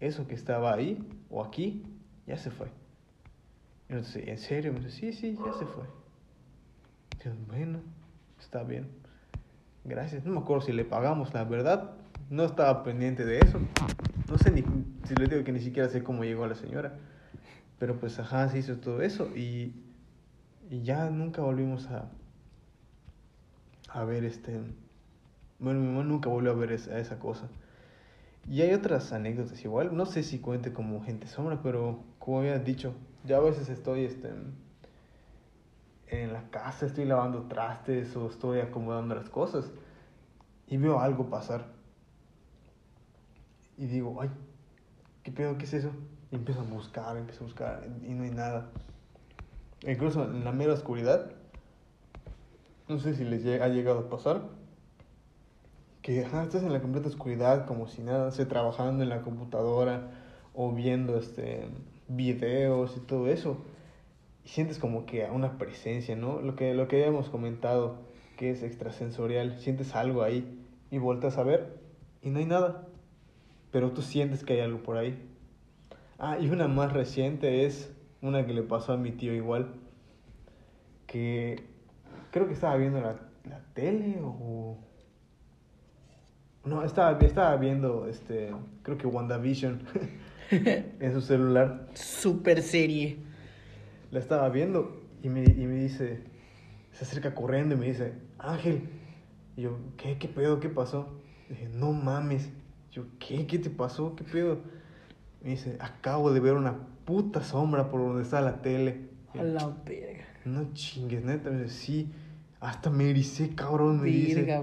[0.00, 0.98] Eso que estaba ahí
[1.30, 1.84] o aquí
[2.26, 2.66] ya se fue.
[3.88, 4.72] Y entonces, ¿en serio?
[4.72, 5.84] Me dice, sí, sí, ya se fue.
[7.22, 7.80] Digo, bueno,
[8.40, 8.88] está bien.
[9.84, 10.24] Gracias.
[10.24, 11.92] No me acuerdo si le pagamos, la verdad.
[12.28, 13.60] No estaba pendiente de eso.
[14.28, 14.64] no sé ni,
[15.04, 16.94] si le digo que ni siquiera sé cómo llegó a la señora.
[17.78, 19.74] Pero pues, ajá, se hizo todo eso y,
[20.70, 22.10] y ya nunca volvimos a,
[23.88, 24.60] a ver este...
[25.58, 27.48] Bueno, mi mamá nunca volvió a ver esa, esa cosa.
[28.48, 32.58] Y hay otras anécdotas igual, no sé si cuente como gente sombra, pero como había
[32.58, 32.94] dicho,
[33.26, 34.30] ya a veces estoy este,
[36.08, 39.70] en la casa, estoy lavando trastes o estoy acomodando las cosas
[40.66, 41.66] y veo algo pasar.
[43.76, 44.30] Y digo, ay,
[45.22, 45.58] ¿qué pedo?
[45.58, 45.90] ¿Qué es eso?
[46.30, 48.70] Y empiezo a buscar, empiezo a buscar y no hay nada.
[49.82, 51.32] E incluso en la mera oscuridad,
[52.88, 54.42] no sé si les ha llegado a pasar,
[56.02, 60.10] que estás en la completa oscuridad como si nada, sé, trabajando en la computadora
[60.54, 61.68] o viendo este,
[62.08, 63.58] videos y todo eso.
[64.44, 66.40] Y sientes como que una presencia, ¿no?
[66.40, 67.98] Lo que, lo que habíamos comentado,
[68.36, 71.78] que es extrasensorial, sientes algo ahí y vueltas a ver
[72.22, 72.86] y no hay nada.
[73.70, 75.18] Pero tú sientes que hay algo por ahí.
[76.18, 79.74] Ah, y una más reciente es una que le pasó a mi tío igual.
[81.06, 81.64] Que
[82.30, 84.76] creo que estaba viendo la, la tele o...
[86.64, 89.82] No, estaba, estaba viendo, este, creo que WandaVision
[91.00, 91.88] en su celular.
[91.94, 93.18] Super serie.
[94.10, 96.20] La estaba viendo y me, y me dice,
[96.92, 98.88] se acerca corriendo y me dice, Ángel,
[99.56, 100.18] y yo, ¿qué?
[100.18, 100.60] ¿Qué pedo?
[100.60, 101.08] ¿Qué pasó?
[101.48, 102.50] dije, no mames.
[102.92, 103.46] Yo, ¿qué?
[103.46, 104.14] ¿Qué te pasó?
[104.16, 104.60] ¿Qué pedo?
[105.42, 109.08] Me dice, acabo de ver una puta sombra por donde está la tele.
[109.34, 110.24] A la verga.
[110.44, 111.50] No chingues, neta.
[111.50, 112.12] Me dice, sí.
[112.60, 114.00] Hasta me ericé, cabrón.
[114.00, 114.42] Me dice.
[114.42, 114.60] virga,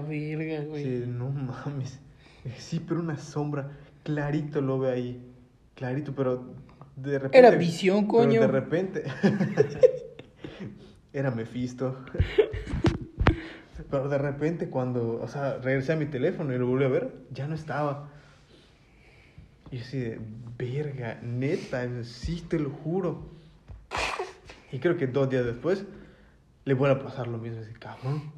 [0.64, 0.84] güey.
[0.84, 2.00] Dice, no mames.
[2.58, 3.70] Sí, pero una sombra.
[4.02, 5.33] Clarito lo ve ahí.
[5.74, 6.54] Clarito, pero
[6.96, 7.38] de repente.
[7.38, 8.40] Era visión, pero coño.
[8.40, 9.04] de repente.
[11.12, 11.96] Era Mephisto.
[13.90, 17.14] Pero de repente cuando, o sea, regresé a mi teléfono y lo volví a ver,
[17.30, 18.08] ya no estaba.
[19.70, 20.20] Y así de,
[20.58, 23.22] verga, neta, sí, te lo juro.
[24.72, 25.84] Y creo que dos días después
[26.64, 27.60] le vuelve a pasar lo mismo.
[27.60, 28.32] Así, cabrón,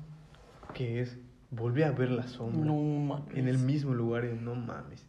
[0.75, 1.17] ¿qué es?
[1.51, 2.67] Volví a ver la sombra.
[2.67, 3.35] No mames.
[3.37, 5.06] En el mismo lugar y no mames.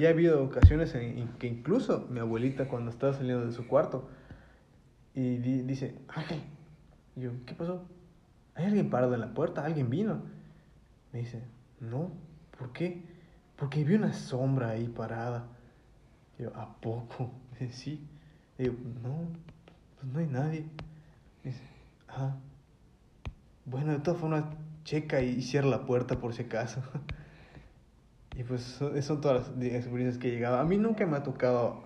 [0.00, 4.08] Y ha habido ocasiones en, que incluso mi abuelita cuando estaba saliendo de su cuarto
[5.14, 6.40] y di- dice, Ángel,
[7.16, 7.84] yo, ¿qué pasó?
[8.54, 9.64] ¿Hay alguien parado en la puerta?
[9.64, 10.22] ¿Alguien vino?
[11.12, 11.42] Me dice,
[11.80, 12.12] no,
[12.58, 13.04] ¿por qué?
[13.56, 15.46] Porque vi una sombra ahí parada.
[16.38, 17.32] Yo, ¿a poco?
[17.60, 18.08] Me dice, sí.
[18.58, 19.28] Y yo, no,
[20.00, 20.60] pues no hay nadie.
[21.44, 21.62] Me dice,
[22.08, 22.36] ah,
[23.64, 24.44] bueno, de todas formas,
[24.84, 26.82] checa y cierra la puerta por si acaso.
[28.36, 30.58] Y pues son, todas las experiencias que he llegado.
[30.58, 31.82] A mí nunca me ha tocado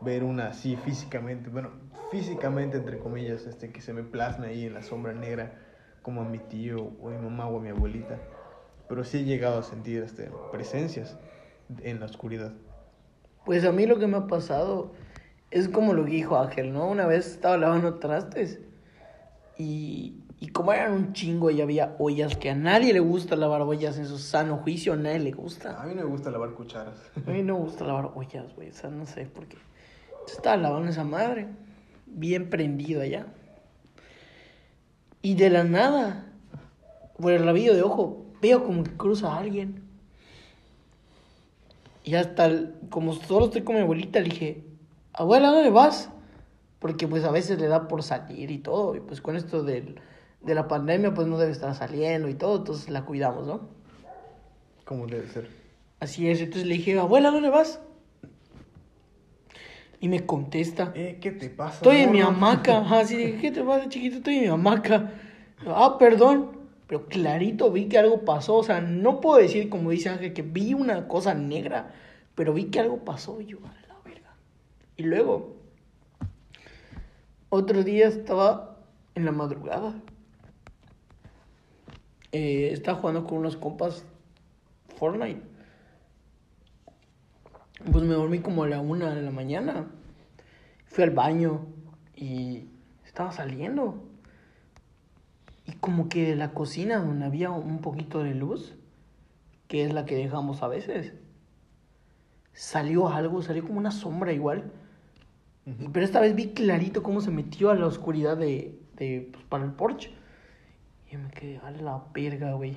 [0.00, 1.70] ver una así físicamente, bueno,
[2.10, 5.54] físicamente entre comillas, este, que se me plasme ahí en la sombra negra,
[6.02, 8.18] como a mi tío o a mi mamá o a mi abuelita.
[8.88, 11.16] Pero sí he llegado a sentir este, presencias
[11.82, 12.52] en la oscuridad.
[13.44, 14.92] Pues a mí lo que me ha pasado
[15.50, 16.88] es como lo que dijo Ángel, ¿no?
[16.88, 18.60] Una vez estaba lavando trastes
[19.58, 23.62] y, y como eran un chingo y había ollas que a nadie le gusta lavar
[23.62, 25.80] ollas en su sano juicio, a nadie le gusta.
[25.80, 26.96] A mí no me gusta lavar cucharas.
[27.24, 29.56] A mí no me gusta lavar ollas, güey, o sea, no sé por qué.
[30.26, 31.46] Estaba lavando esa madre,
[32.06, 33.26] bien prendido allá.
[35.22, 36.26] Y de la nada,
[37.20, 39.84] por el rabillo de ojo, veo como que cruza a alguien.
[42.02, 44.64] Y hasta, el- como solo estoy con mi abuelita, le dije,
[45.12, 46.10] abuela, ¿dónde vas?
[46.80, 48.96] Porque pues a veces le da por salir y todo.
[48.96, 50.00] Y pues con esto del,
[50.44, 53.68] de la pandemia, pues no debe estar saliendo y todo, entonces la cuidamos, ¿no?
[54.84, 55.48] Como debe ser.
[56.00, 57.80] Así es, entonces le dije, abuela, ¿dónde vas?
[60.00, 61.76] Y me contesta, Eh, ¿qué te pasa?
[61.76, 62.78] estoy en mi hamaca.
[62.98, 64.16] Así dije, ¿qué te pasa, chiquito?
[64.16, 65.12] Estoy en mi hamaca.
[65.64, 66.60] Ah, perdón.
[66.88, 68.56] Pero clarito vi que algo pasó.
[68.56, 71.94] O sea, no puedo decir, como dice Ángel, que vi una cosa negra,
[72.34, 73.40] pero vi que algo pasó.
[73.40, 74.34] Y yo, a la verga.
[74.96, 75.54] Y luego,
[77.48, 78.78] otro día estaba
[79.14, 79.94] en la madrugada.
[82.32, 84.06] Eh, estaba jugando con unos compas
[84.96, 85.42] Fortnite.
[87.90, 89.86] Pues me dormí como a la una de la mañana.
[90.86, 91.66] Fui al baño
[92.16, 92.64] y
[93.04, 94.02] estaba saliendo.
[95.66, 98.76] Y como que de la cocina donde había un poquito de luz,
[99.68, 101.12] que es la que dejamos a veces,
[102.54, 104.72] salió algo, salió como una sombra igual.
[105.92, 109.64] Pero esta vez vi clarito cómo se metió a la oscuridad de, de pues, para
[109.64, 110.21] el porche.
[111.12, 112.74] Y me quedé a la verga, güey.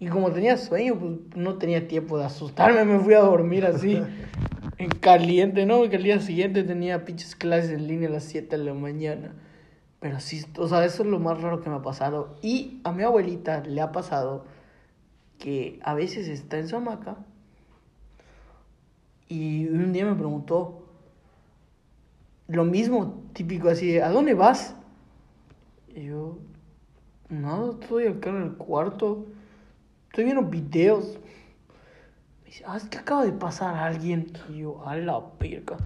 [0.00, 4.02] Y como tenía sueño, pues no tenía tiempo de asustarme, me fui a dormir así,
[4.78, 5.78] en caliente, ¿no?
[5.78, 9.32] Porque el día siguiente tenía pinches clases en línea a las 7 de la mañana.
[10.00, 12.34] Pero sí, o sea, eso es lo más raro que me ha pasado.
[12.42, 14.44] Y a mi abuelita le ha pasado
[15.38, 17.18] que a veces está en su hamaca
[19.28, 20.84] Y un día me preguntó
[22.48, 24.74] lo mismo, típico así, ¿a dónde vas?
[25.94, 26.38] Y yo,
[27.32, 29.26] nada, estoy acá en el cuarto,
[30.08, 31.18] estoy viendo videos.
[32.42, 34.32] Me dice, ah, es que acaba de pasar alguien.
[34.50, 35.76] Y yo, a la perca.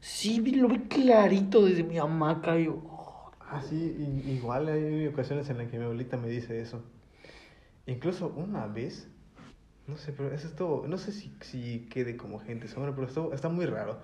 [0.00, 2.58] Sí, lo vi clarito desde mi hamaca.
[2.58, 6.28] Y yo, oh, Ah, sí, i- igual hay ocasiones en las que mi abuelita me
[6.28, 6.82] dice eso.
[7.86, 9.08] Incluso una vez,
[9.86, 13.32] no sé, pero eso estuvo, no sé si, si quede como gente sombra, pero esto,
[13.32, 13.98] está muy raro.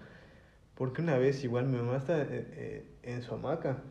[0.75, 3.83] Porque una vez igual mi mamá está eh, eh, en su hamaca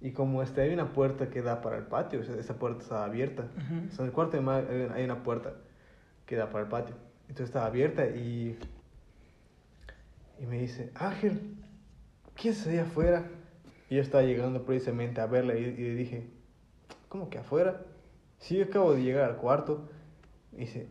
[0.00, 2.82] y como este, hay una puerta que da para el patio, o sea, esa puerta
[2.82, 3.42] estaba abierta.
[3.56, 3.86] Ujú.
[3.88, 5.52] O sea, en el cuarto de mamá hay una puerta
[6.26, 6.94] que da para el patio.
[7.28, 8.58] Entonces estaba abierta y,
[10.40, 11.56] y me dice, Ángel,
[12.34, 13.24] ¿quién está ahí afuera?
[13.88, 16.28] Y yo estaba llegando precisamente a verla y, y le dije,
[17.08, 17.82] ¿cómo que afuera?
[18.38, 19.88] Sí, yo acabo de llegar al cuarto.
[20.52, 20.88] Y dice,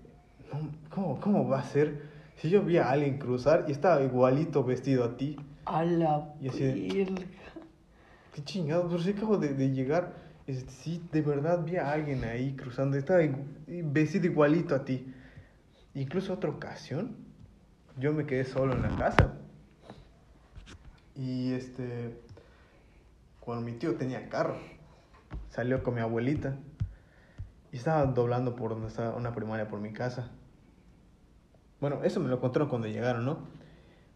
[0.54, 2.04] "No, ¿cómo, ¿cómo va a ser?
[2.36, 5.38] Si yo vi a alguien cruzar y estaba igualito vestido a ti.
[5.66, 7.08] a la Y así.
[8.34, 10.14] Qué chingado, pero sí acabo de, de llegar.
[10.46, 12.98] Dice, sí, de verdad vi a alguien ahí cruzando.
[12.98, 13.20] Estaba
[13.68, 15.14] vestido igualito a ti.
[15.94, 17.16] Incluso otra ocasión,
[17.98, 19.34] yo me quedé solo en la casa.
[21.16, 22.18] Y este,
[23.40, 24.58] cuando mi tío tenía carro,
[25.50, 26.58] salió con mi abuelita.
[27.72, 30.32] Y estaba doblando por donde estaba una primaria por mi casa.
[31.82, 33.40] Bueno, eso me lo contaron cuando llegaron, ¿no?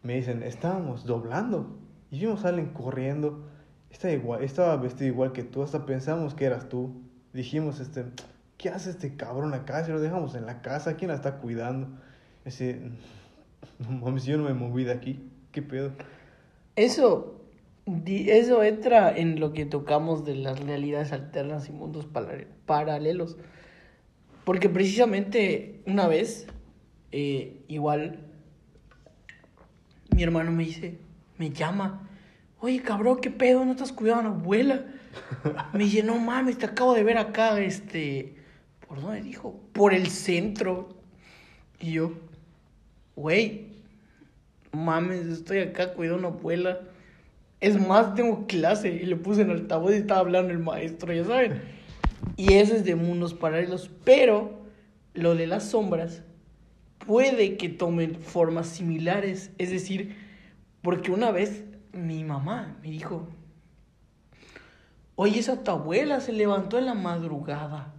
[0.02, 1.78] Me dicen, estábamos doblando.
[2.10, 3.49] Y vimos a alguien corriendo.
[3.93, 5.62] Estaba, igual, estaba vestido igual que tú.
[5.62, 7.03] Hasta pensamos que eras tú.
[7.32, 8.06] Dijimos, este,
[8.58, 9.86] ¿qué hace este cabrón acá?
[9.86, 11.88] Si lo dejamos en la casa, ¿quién la está cuidando?
[12.43, 12.82] Ese,
[13.79, 15.29] no mames, yo no me moví de aquí.
[15.51, 15.91] ¿Qué pedo?
[16.75, 17.39] Eso,
[18.06, 22.08] eso entra en lo que tocamos de las realidades alternas y mundos
[22.65, 23.38] paralelos.
[24.43, 26.47] Porque precisamente una vez,
[27.12, 28.19] eh, igual,
[30.15, 30.97] mi hermano me dice,
[31.38, 32.10] me llama,
[32.63, 33.65] oye cabrón, ¿qué pedo?
[33.65, 34.86] ¿No estás cuidando a la abuela?
[35.73, 38.36] Me dice, no mames, te acabo de ver acá, este,
[38.88, 39.60] ¿por dónde dijo?
[39.73, 40.88] Por el centro.
[41.82, 42.13] Y yo,
[43.17, 43.67] güey,
[44.71, 46.80] mames, estoy acá cuidando a una abuela.
[47.60, 51.26] Es más, tengo clase y le puse en altavoz y estaba hablando el maestro, ya
[51.26, 51.62] saben.
[52.38, 53.91] Y eso es de mundos paralelos.
[54.06, 54.62] Pero
[55.13, 56.23] lo de las sombras
[57.06, 59.52] puede que tomen formas similares.
[59.58, 60.15] Es decir,
[60.82, 63.27] porque una vez mi mamá me dijo,
[65.15, 67.93] oye, esa tu abuela se levantó en la madrugada.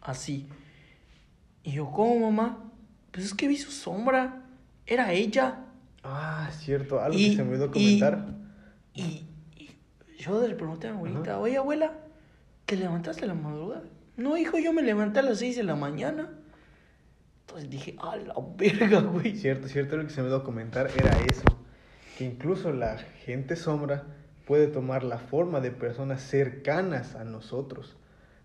[0.00, 0.48] Así.
[1.62, 2.58] Y yo, ¿cómo, mamá?
[3.10, 4.42] Pues es que vi su sombra.
[4.86, 5.64] Era ella.
[6.02, 8.26] Ah, cierto, algo Y- que se me olvidó comentar.
[8.94, 9.02] Y,
[9.56, 9.70] y
[10.18, 11.92] yo le pregunté a mi abuelita, oye, abuela,
[12.66, 13.82] ¿te levantaste a la madrugada?
[14.16, 16.30] No, hijo, yo me levanté a las 6 de la mañana.
[17.42, 19.36] Entonces dije, a la verga, güey.
[19.36, 21.42] Cierto, cierto, lo que se me olvidó comentar era eso.
[22.20, 24.04] Que incluso la gente sombra
[24.46, 27.96] puede tomar la forma de personas cercanas a nosotros.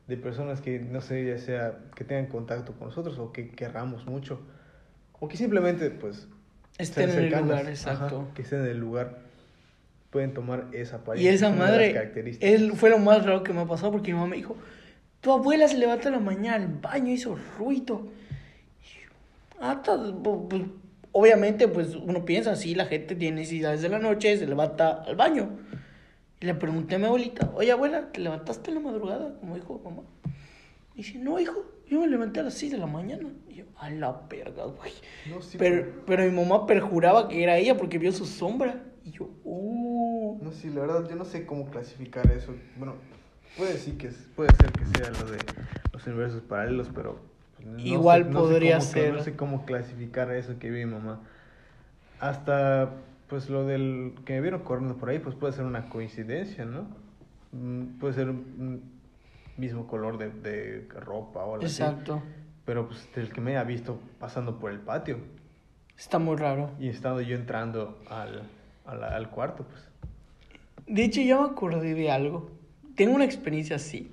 [0.07, 4.05] De personas que, no sé, ya sea que tengan contacto con nosotros o que querramos
[4.05, 4.39] mucho.
[5.19, 6.29] O que simplemente, pues,
[6.77, 8.29] Estén en el lugar, ajá, exacto.
[8.33, 9.19] que estén en el lugar.
[10.09, 11.33] Pueden tomar esa Y apariencia.
[11.33, 13.91] esa es una de las madre él fue lo más raro que me ha pasado
[13.91, 14.55] porque mi mamá me dijo,
[15.19, 18.07] tu abuela se levantó en la mañana al baño, hizo ruido.
[18.81, 19.09] Y yo,
[19.59, 19.81] "Ah,
[21.17, 25.15] obviamente, pues uno piensa así, la gente tiene necesidades de la noche, se levanta al
[25.15, 25.49] baño.
[26.41, 29.33] Y le pregunté a mi abuelita, oye abuela, ¿te levantaste en la madrugada?
[29.39, 30.03] Como dijo mamá.
[30.93, 33.29] Y dice, no, hijo, yo me levanté a las 6 de la mañana.
[33.47, 34.91] Y yo, a la verga, güey.
[35.29, 38.83] No, sí, pero, pero mi mamá perjuraba que era ella porque vio su sombra.
[39.05, 40.37] Y yo, uh.
[40.41, 42.53] No, sí, la verdad, yo no sé cómo clasificar eso.
[42.75, 42.95] Bueno,
[43.55, 45.37] puede sí que puede ser que sea lo de
[45.93, 47.34] los universos paralelos, pero
[47.65, 49.13] no Igual sé- no sé podría cómo- ser.
[49.13, 51.19] No sé cómo clasificar eso que vi mi mamá.
[52.19, 52.91] Hasta,
[53.27, 56.87] pues lo del que me vieron corriendo por ahí, pues puede ser una coincidencia, ¿no?
[57.51, 58.81] Mm, Puede ser un
[59.57, 61.81] mismo color de, de ropa o algo así.
[61.81, 62.21] Exacto.
[62.65, 65.17] Pero pues del que me haya visto pasando por el patio
[65.97, 66.71] Está muy raro.
[66.79, 68.43] y estando yo entrando al,
[68.85, 69.83] al, al cuarto, pues.
[70.87, 72.49] De hecho, ya me acordé de algo.
[72.95, 74.11] Tengo una experiencia así.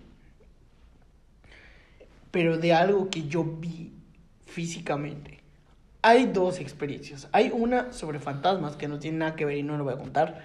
[2.32, 3.92] Pero de algo que yo vi
[4.44, 5.38] físicamente.
[6.02, 7.28] Hay dos experiencias.
[7.30, 9.98] Hay una sobre fantasmas que no tiene nada que ver y no lo voy a
[9.98, 10.42] contar.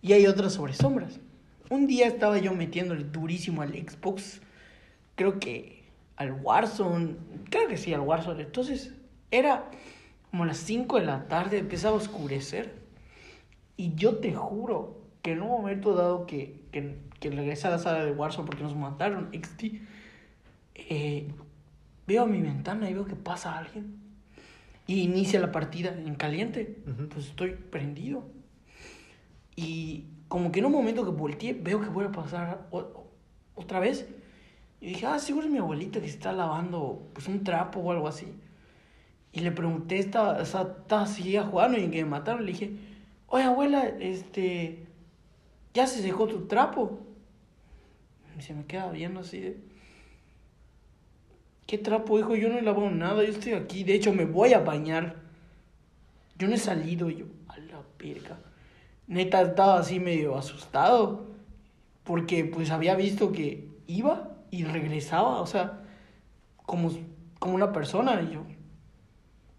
[0.00, 1.18] Y hay otra sobre sombras.
[1.70, 4.40] Un día estaba yo metiéndole durísimo al Xbox.
[5.16, 5.82] Creo que
[6.16, 7.16] al Warzone.
[7.50, 8.42] Creo que sí, al Warzone.
[8.42, 8.92] Entonces
[9.32, 9.68] era
[10.30, 12.74] como las 5 de la tarde, empezaba a oscurecer.
[13.76, 17.78] Y yo te juro que en un momento dado que, que, que regresé a la
[17.78, 19.82] sala de Warzone porque nos mataron, XT,
[20.74, 21.28] eh,
[22.06, 24.00] veo a mi ventana y veo que pasa alguien.
[24.86, 26.82] Y inicia la partida en caliente.
[26.86, 27.08] Ujú.
[27.08, 28.24] Pues estoy prendido.
[29.54, 32.68] Y como que en un momento que volteé, veo que vuelve a pasar
[33.54, 34.08] otra vez.
[34.80, 38.08] Y dije, ah, seguro es mi abuelita que está lavando pues un trapo o algo
[38.08, 38.26] así.
[39.32, 42.72] Y le pregunté, sea, estaba seguía jugando y que me mataron, le dije,
[43.28, 44.86] oye abuela, este,
[45.72, 46.98] ya se secó tu trapo.
[48.38, 49.60] Y se me queda viendo así de,
[51.66, 52.34] ¿qué trapo, hijo?
[52.34, 55.16] Yo no he lavado nada, yo estoy aquí, de hecho me voy a bañar.
[56.36, 58.38] Yo no he salido, y yo, a la verga.
[59.06, 61.26] Neta, estaba así medio asustado,
[62.04, 65.82] porque pues había visto que iba y regresaba, o sea,
[66.66, 66.90] como,
[67.38, 68.44] como una persona, y yo,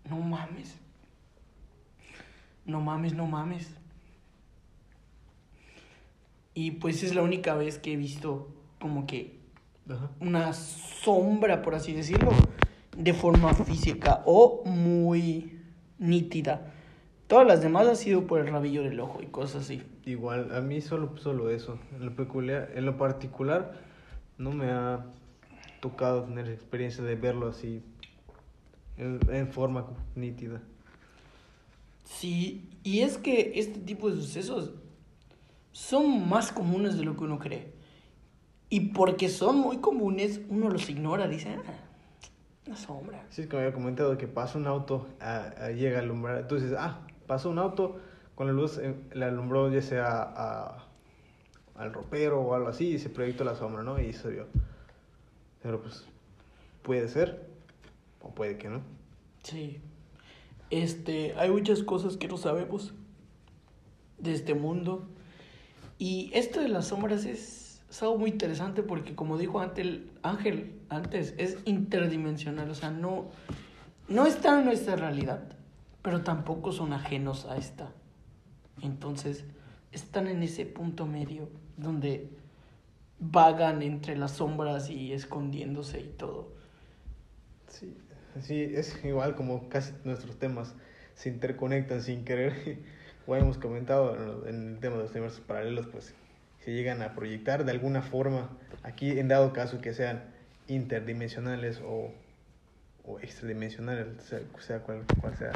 [0.10, 0.76] no mames.
[2.66, 3.76] No mames, no mames.
[6.54, 8.47] Y pues es la única vez que he visto
[8.80, 9.42] como que
[9.89, 10.09] Ajá.
[10.19, 12.31] una sombra, por así decirlo,
[12.95, 15.59] de forma física o muy
[15.97, 16.71] nítida.
[17.27, 19.81] Todas las demás ha sido por el rabillo del ojo y cosas así.
[20.05, 21.79] Igual, a mí solo, solo eso.
[21.95, 23.73] En lo, peculiar, en lo particular,
[24.38, 25.05] no me ha
[25.79, 27.81] tocado tener experiencia de verlo así
[28.97, 30.61] en, en forma nítida.
[32.03, 34.71] Sí, y es que este tipo de sucesos
[35.71, 37.73] son más comunes de lo que uno cree.
[38.74, 41.74] Y porque son muy comunes, uno los ignora, dice, ah,
[42.65, 43.24] una sombra.
[43.30, 46.39] Sí, es me había comentado que pasa un auto, a- a- llega a alumbrar.
[46.39, 47.99] Entonces, ah, pasó un auto
[48.34, 50.88] con la luz, eh, le alumbró ya sea a-
[51.76, 53.99] al ropero o algo así y se proyectó la sombra, ¿no?
[53.99, 54.47] Y se vio.
[55.61, 56.05] Pero pues,
[56.82, 57.45] puede ser,
[58.24, 58.82] o puede que no.
[59.43, 59.82] Sí.
[60.71, 62.95] Este, hay muchas cosas que no sabemos
[64.17, 65.07] de este mundo.
[65.99, 67.62] Y esto de las sombras es,
[67.93, 72.89] es algo muy interesante porque como dijo antes el Ángel antes, es interdimensional, o sea,
[72.89, 73.29] no
[74.07, 75.43] no está en nuestra realidad,
[76.01, 77.91] pero tampoco son ajenos a esta.
[78.81, 79.45] Entonces,
[79.91, 82.31] están en ese punto medio donde
[83.19, 86.51] vagan entre las sombras y escondiéndose y todo.
[87.67, 87.95] Sí,
[88.41, 90.73] sí, es igual como casi nuestros temas
[91.13, 92.79] se interconectan sin querer.
[93.25, 96.13] Como hemos comentado en el tema de los universos paralelos, pues
[96.64, 98.49] se llegan a proyectar de alguna forma,
[98.84, 100.24] aquí en dado caso que sean
[100.68, 102.14] interdimensionales o,
[103.05, 105.51] o extradimensionales, sea, sea cual, cual sea,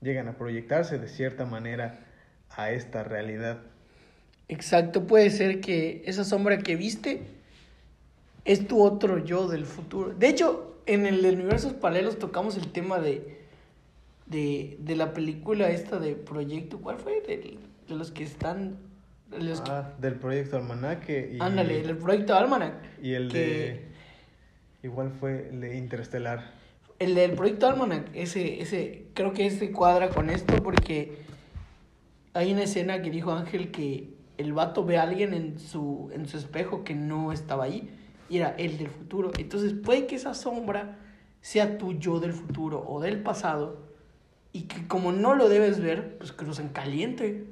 [0.00, 1.98] llegan a proyectarse de cierta manera
[2.50, 3.58] a esta realidad.
[4.48, 7.22] Exacto, puede ser que esa sombra que viste
[8.46, 10.14] es tu otro yo del futuro.
[10.14, 13.42] De hecho, en el de universos paralelos tocamos el tema de,
[14.24, 16.80] de, de la película esta de Proyecto.
[16.80, 17.20] ¿Cuál fue?
[17.20, 17.58] De,
[17.88, 18.87] de los que están.
[19.30, 22.74] Los Ah, del proyecto Almanaque y, ándale, el proyecto Almanac.
[23.02, 23.88] y el que- de...
[24.82, 26.52] Igual fue el de Interestelar.
[27.00, 31.18] El del proyecto Almanac, ese, ese, creo que ese cuadra con esto porque
[32.34, 36.26] hay una escena que dijo Ángel que el vato ve a alguien en su, en
[36.28, 37.90] su espejo que no estaba ahí
[38.30, 39.30] y era el del futuro.
[39.38, 40.96] Entonces puede que esa sombra
[41.40, 43.86] sea tu yo del futuro o del pasado
[44.52, 47.44] y que como no lo debes ver, pues cruzan caliente.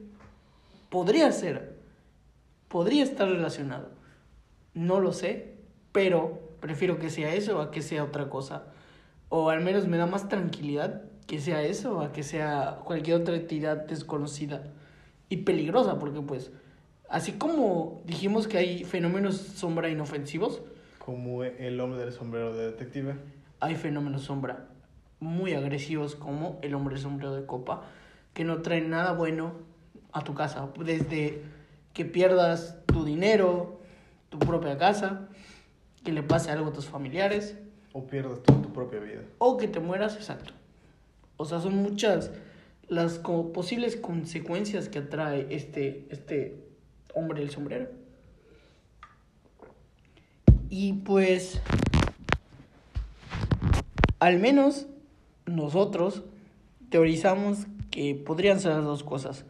[0.89, 1.76] Podría ser,
[2.68, 3.91] podría estar relacionado.
[4.74, 5.55] No lo sé,
[5.93, 8.64] pero prefiero que sea eso a que sea otra cosa.
[9.28, 13.34] O al menos me da más tranquilidad que sea eso a que sea cualquier otra
[13.37, 14.62] entidad desconocida
[15.28, 16.53] y peligrosa, porque pues,
[17.09, 20.62] así como dijimos que hay fenómenos sombra inofensivos,
[21.05, 23.16] Como el hombre del sombrero de detective.
[23.61, 24.68] hay fenómenos sombra
[25.18, 27.82] muy agresivos como el hombre sombrero de copa,
[28.34, 29.53] que no traen nada bueno
[30.17, 31.43] a tu casa, desde
[31.93, 33.81] que pierdas tu dinero,
[34.31, 35.29] tu propia casa,
[36.05, 37.55] que le pase algo a tus familiares,
[37.93, 39.21] O pierdas tú tu propia vida.
[39.37, 40.55] o que te mueras, exacto.
[41.37, 42.31] O sea, son muchas
[42.89, 46.64] las como posibles consecuencias que atrae este, este
[47.14, 47.89] hombre del sombrero.
[50.71, 51.61] Y pues,
[54.19, 54.87] al menos
[55.45, 56.23] nosotros
[56.89, 59.45] teorizamos que podrían ser las dos cosas.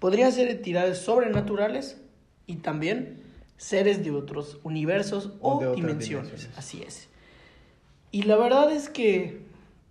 [0.00, 2.00] Podrían ser entidades sobrenaturales
[2.46, 3.22] y también
[3.56, 6.28] seres de otros universos O o, dimensiones.
[6.30, 6.58] dimensiones.
[6.58, 7.08] Así es.
[8.10, 9.40] Y la verdad es que,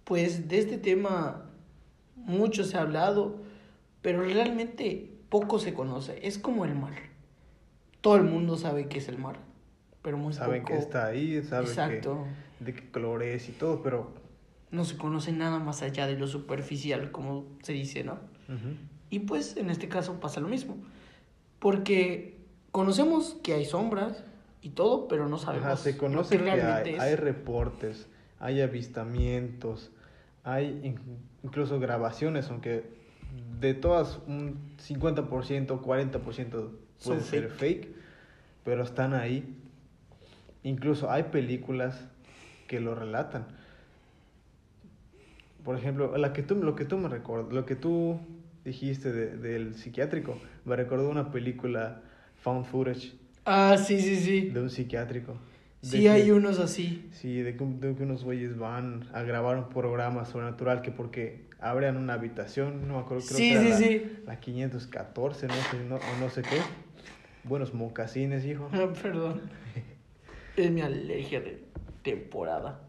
[0.04, 1.46] pues, de este tema
[2.16, 3.38] mucho se ha hablado,
[4.02, 6.20] pero realmente poco se conoce.
[6.28, 6.94] Es como el mar.
[8.02, 9.38] Todo el mundo sabe que es el mar,
[10.04, 10.74] pero muy Saben poco.
[10.74, 12.26] que está ahí, saben Exacto.
[12.60, 14.14] que, de qué color es y todo, pero...
[14.72, 18.14] No se conoce nada más allá de lo superficial, como se dice, ¿no?
[18.48, 18.76] ujú.
[19.10, 20.78] Y pues en este caso pasa lo mismo.
[21.60, 22.38] Porque
[22.72, 24.24] conocemos que hay sombras
[24.62, 25.68] y todo, pero no sabemos.
[25.68, 27.00] Ajá, se lo conoce que, hay, es.
[27.00, 28.08] hay reportes,
[28.40, 29.92] hay avistamientos,
[30.44, 31.00] hay in-
[31.44, 32.84] incluso grabaciones, aunque
[33.60, 37.90] de todas un 50%, 40% puede Son ser fake,
[38.64, 39.56] pero están ahí.
[40.64, 42.08] Incluso hay películas
[42.68, 43.46] que lo relatan.
[45.64, 48.20] Por ejemplo, la que tú, lo que tú me recuerdas, lo que tú
[48.66, 52.02] dijiste de- del psiquiátrico, me recordó una película
[52.42, 53.14] found footage
[53.46, 54.50] Ah, sí, sí, sí.
[54.50, 55.38] de un psiquiátrico.
[55.82, 57.08] Sí, que- hay unos así.
[57.12, 61.46] Sí, de que, de que unos güeyes van a grabar un programa sobrenatural que porque
[61.60, 64.18] abren una habitación, no me acuerdo, creo Sí, que era sí, la, sí.
[64.26, 66.58] la 514, no sé, no, o no sé qué.
[67.44, 68.68] Buenos mocasines, hijo.
[68.74, 69.42] Ah, Perdón.
[70.58, 71.62] Es mi alergia de
[72.02, 72.80] temporada.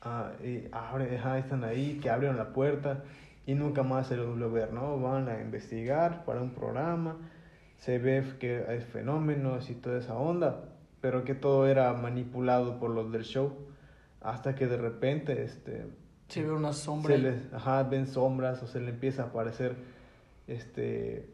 [0.00, 3.02] Ah, y abre, ajá, están ahí, que abrieron la puerta
[3.48, 5.00] y nunca más se lo vuelve a ver, ¿no?
[5.00, 7.16] Van a investigar para un programa,
[7.78, 10.66] se ve que hay fenómenos y toda esa onda,
[11.00, 13.56] pero que todo era manipulado por los del show,
[14.20, 15.86] hasta que de repente, este,
[16.28, 17.16] Se ve una sombra.
[17.16, 19.76] se les, ajá, ven sombras o se le empieza a aparecer,
[20.46, 21.30] este,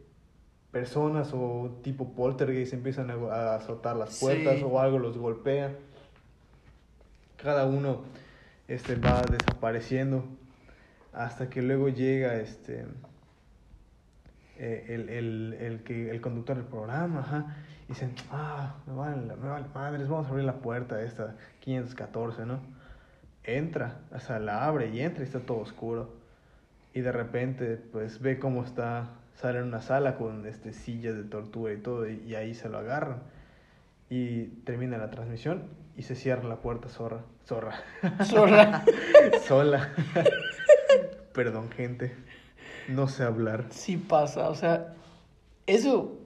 [0.71, 4.63] personas o tipo poltergeist empiezan a, azotar las puertas Sí.
[4.65, 5.75] o algo los golpea.
[7.35, 8.03] Cada uno
[8.69, 10.23] este, va desapareciendo
[11.15, 12.85] hasta que luego llega este
[14.57, 19.35] eh, el, el, el, que, el conductor del programa, ajá, y dicen, ah, me vale,
[19.35, 22.59] me vale madres, vamos a abrir la puerta de esta 514, ¿no?
[23.43, 26.15] Entra, o sea, la abre y entra y está todo oscuro.
[26.93, 31.23] Y de repente, pues ve cómo está, sale en una sala con este, sillas de
[31.23, 33.23] tortura y todo, y, y ahí se lo agarran.
[34.09, 35.63] Y termina la transmisión
[35.97, 37.21] y se cierra la puerta zorra.
[37.45, 37.83] Zorra.
[38.23, 38.85] Zorra.
[39.47, 39.91] Sola.
[41.35, 42.15] Perdón, gente.
[42.87, 43.65] No sé hablar.
[43.71, 44.93] Sí pasa, o sea,
[45.67, 46.17] eso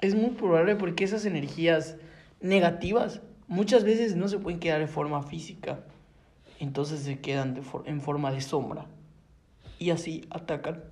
[0.00, 1.96] es muy probable porque esas energías
[2.40, 5.80] negativas muchas veces no se pueden quedar en forma física,
[6.58, 8.86] entonces se quedan de for- en forma de sombra
[9.78, 10.82] y así atacan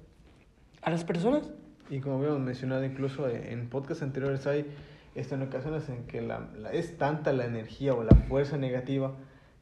[0.83, 1.51] a las personas.
[1.91, 4.67] Y como habíamos mencionado incluso en podcasts anteriores, hay
[5.15, 9.15] esto en ocasiones en que la, la- es tanta la energía o la fuerza negativa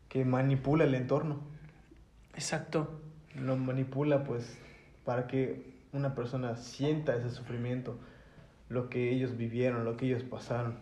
[0.09, 1.41] que manipula el entorno.
[2.35, 3.01] Exacto.
[3.41, 4.59] Lo manipula pues
[5.05, 7.99] para que una persona sienta ese sufrimiento,
[8.69, 10.79] lo que ellos vivieron, lo que ellos pasaron.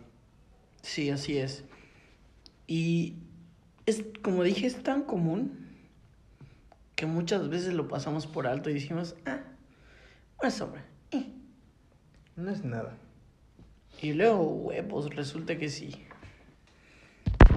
[0.83, 1.65] Sí, así es.
[2.67, 3.15] Y
[3.87, 5.69] es, como dije, es tan común
[6.95, 9.41] que muchas veces lo pasamos por alto y decimos, ah,
[10.41, 10.85] una sombra.
[11.11, 11.27] eh".
[12.37, 12.97] No es nada.
[14.01, 16.05] Y luego, huevos, resulta que sí.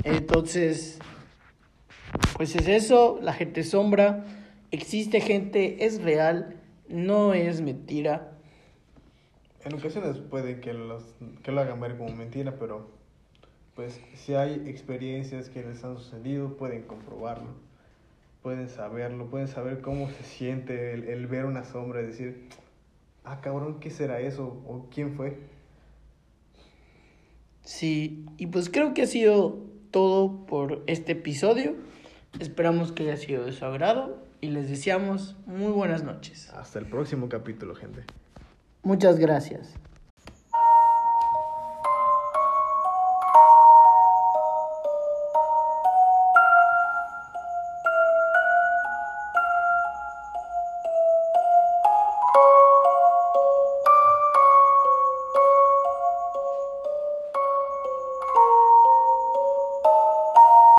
[0.03, 0.99] Entonces,
[2.35, 4.23] pues es eso, la gente sombra,
[4.71, 6.57] existe gente, es real,
[6.89, 8.31] no es mentira.
[9.63, 11.03] En ocasiones puede que, los,
[11.43, 12.89] que lo hagan ver como mentira, pero
[13.75, 17.49] pues si hay experiencias que les han sucedido, pueden comprobarlo,
[18.41, 22.47] pueden saberlo, pueden saber cómo se siente el, el ver una sombra y decir,
[23.23, 24.61] ah cabrón, ¿qué será eso?
[24.65, 25.37] ¿O quién fue?
[27.61, 29.59] Sí, y pues creo que ha sido
[29.91, 31.75] todo por este episodio.
[32.39, 36.51] Esperamos que haya sido de su agrado y les deseamos muy buenas noches.
[36.53, 38.03] Hasta el próximo capítulo, gente.
[38.83, 39.73] Muchas gracias.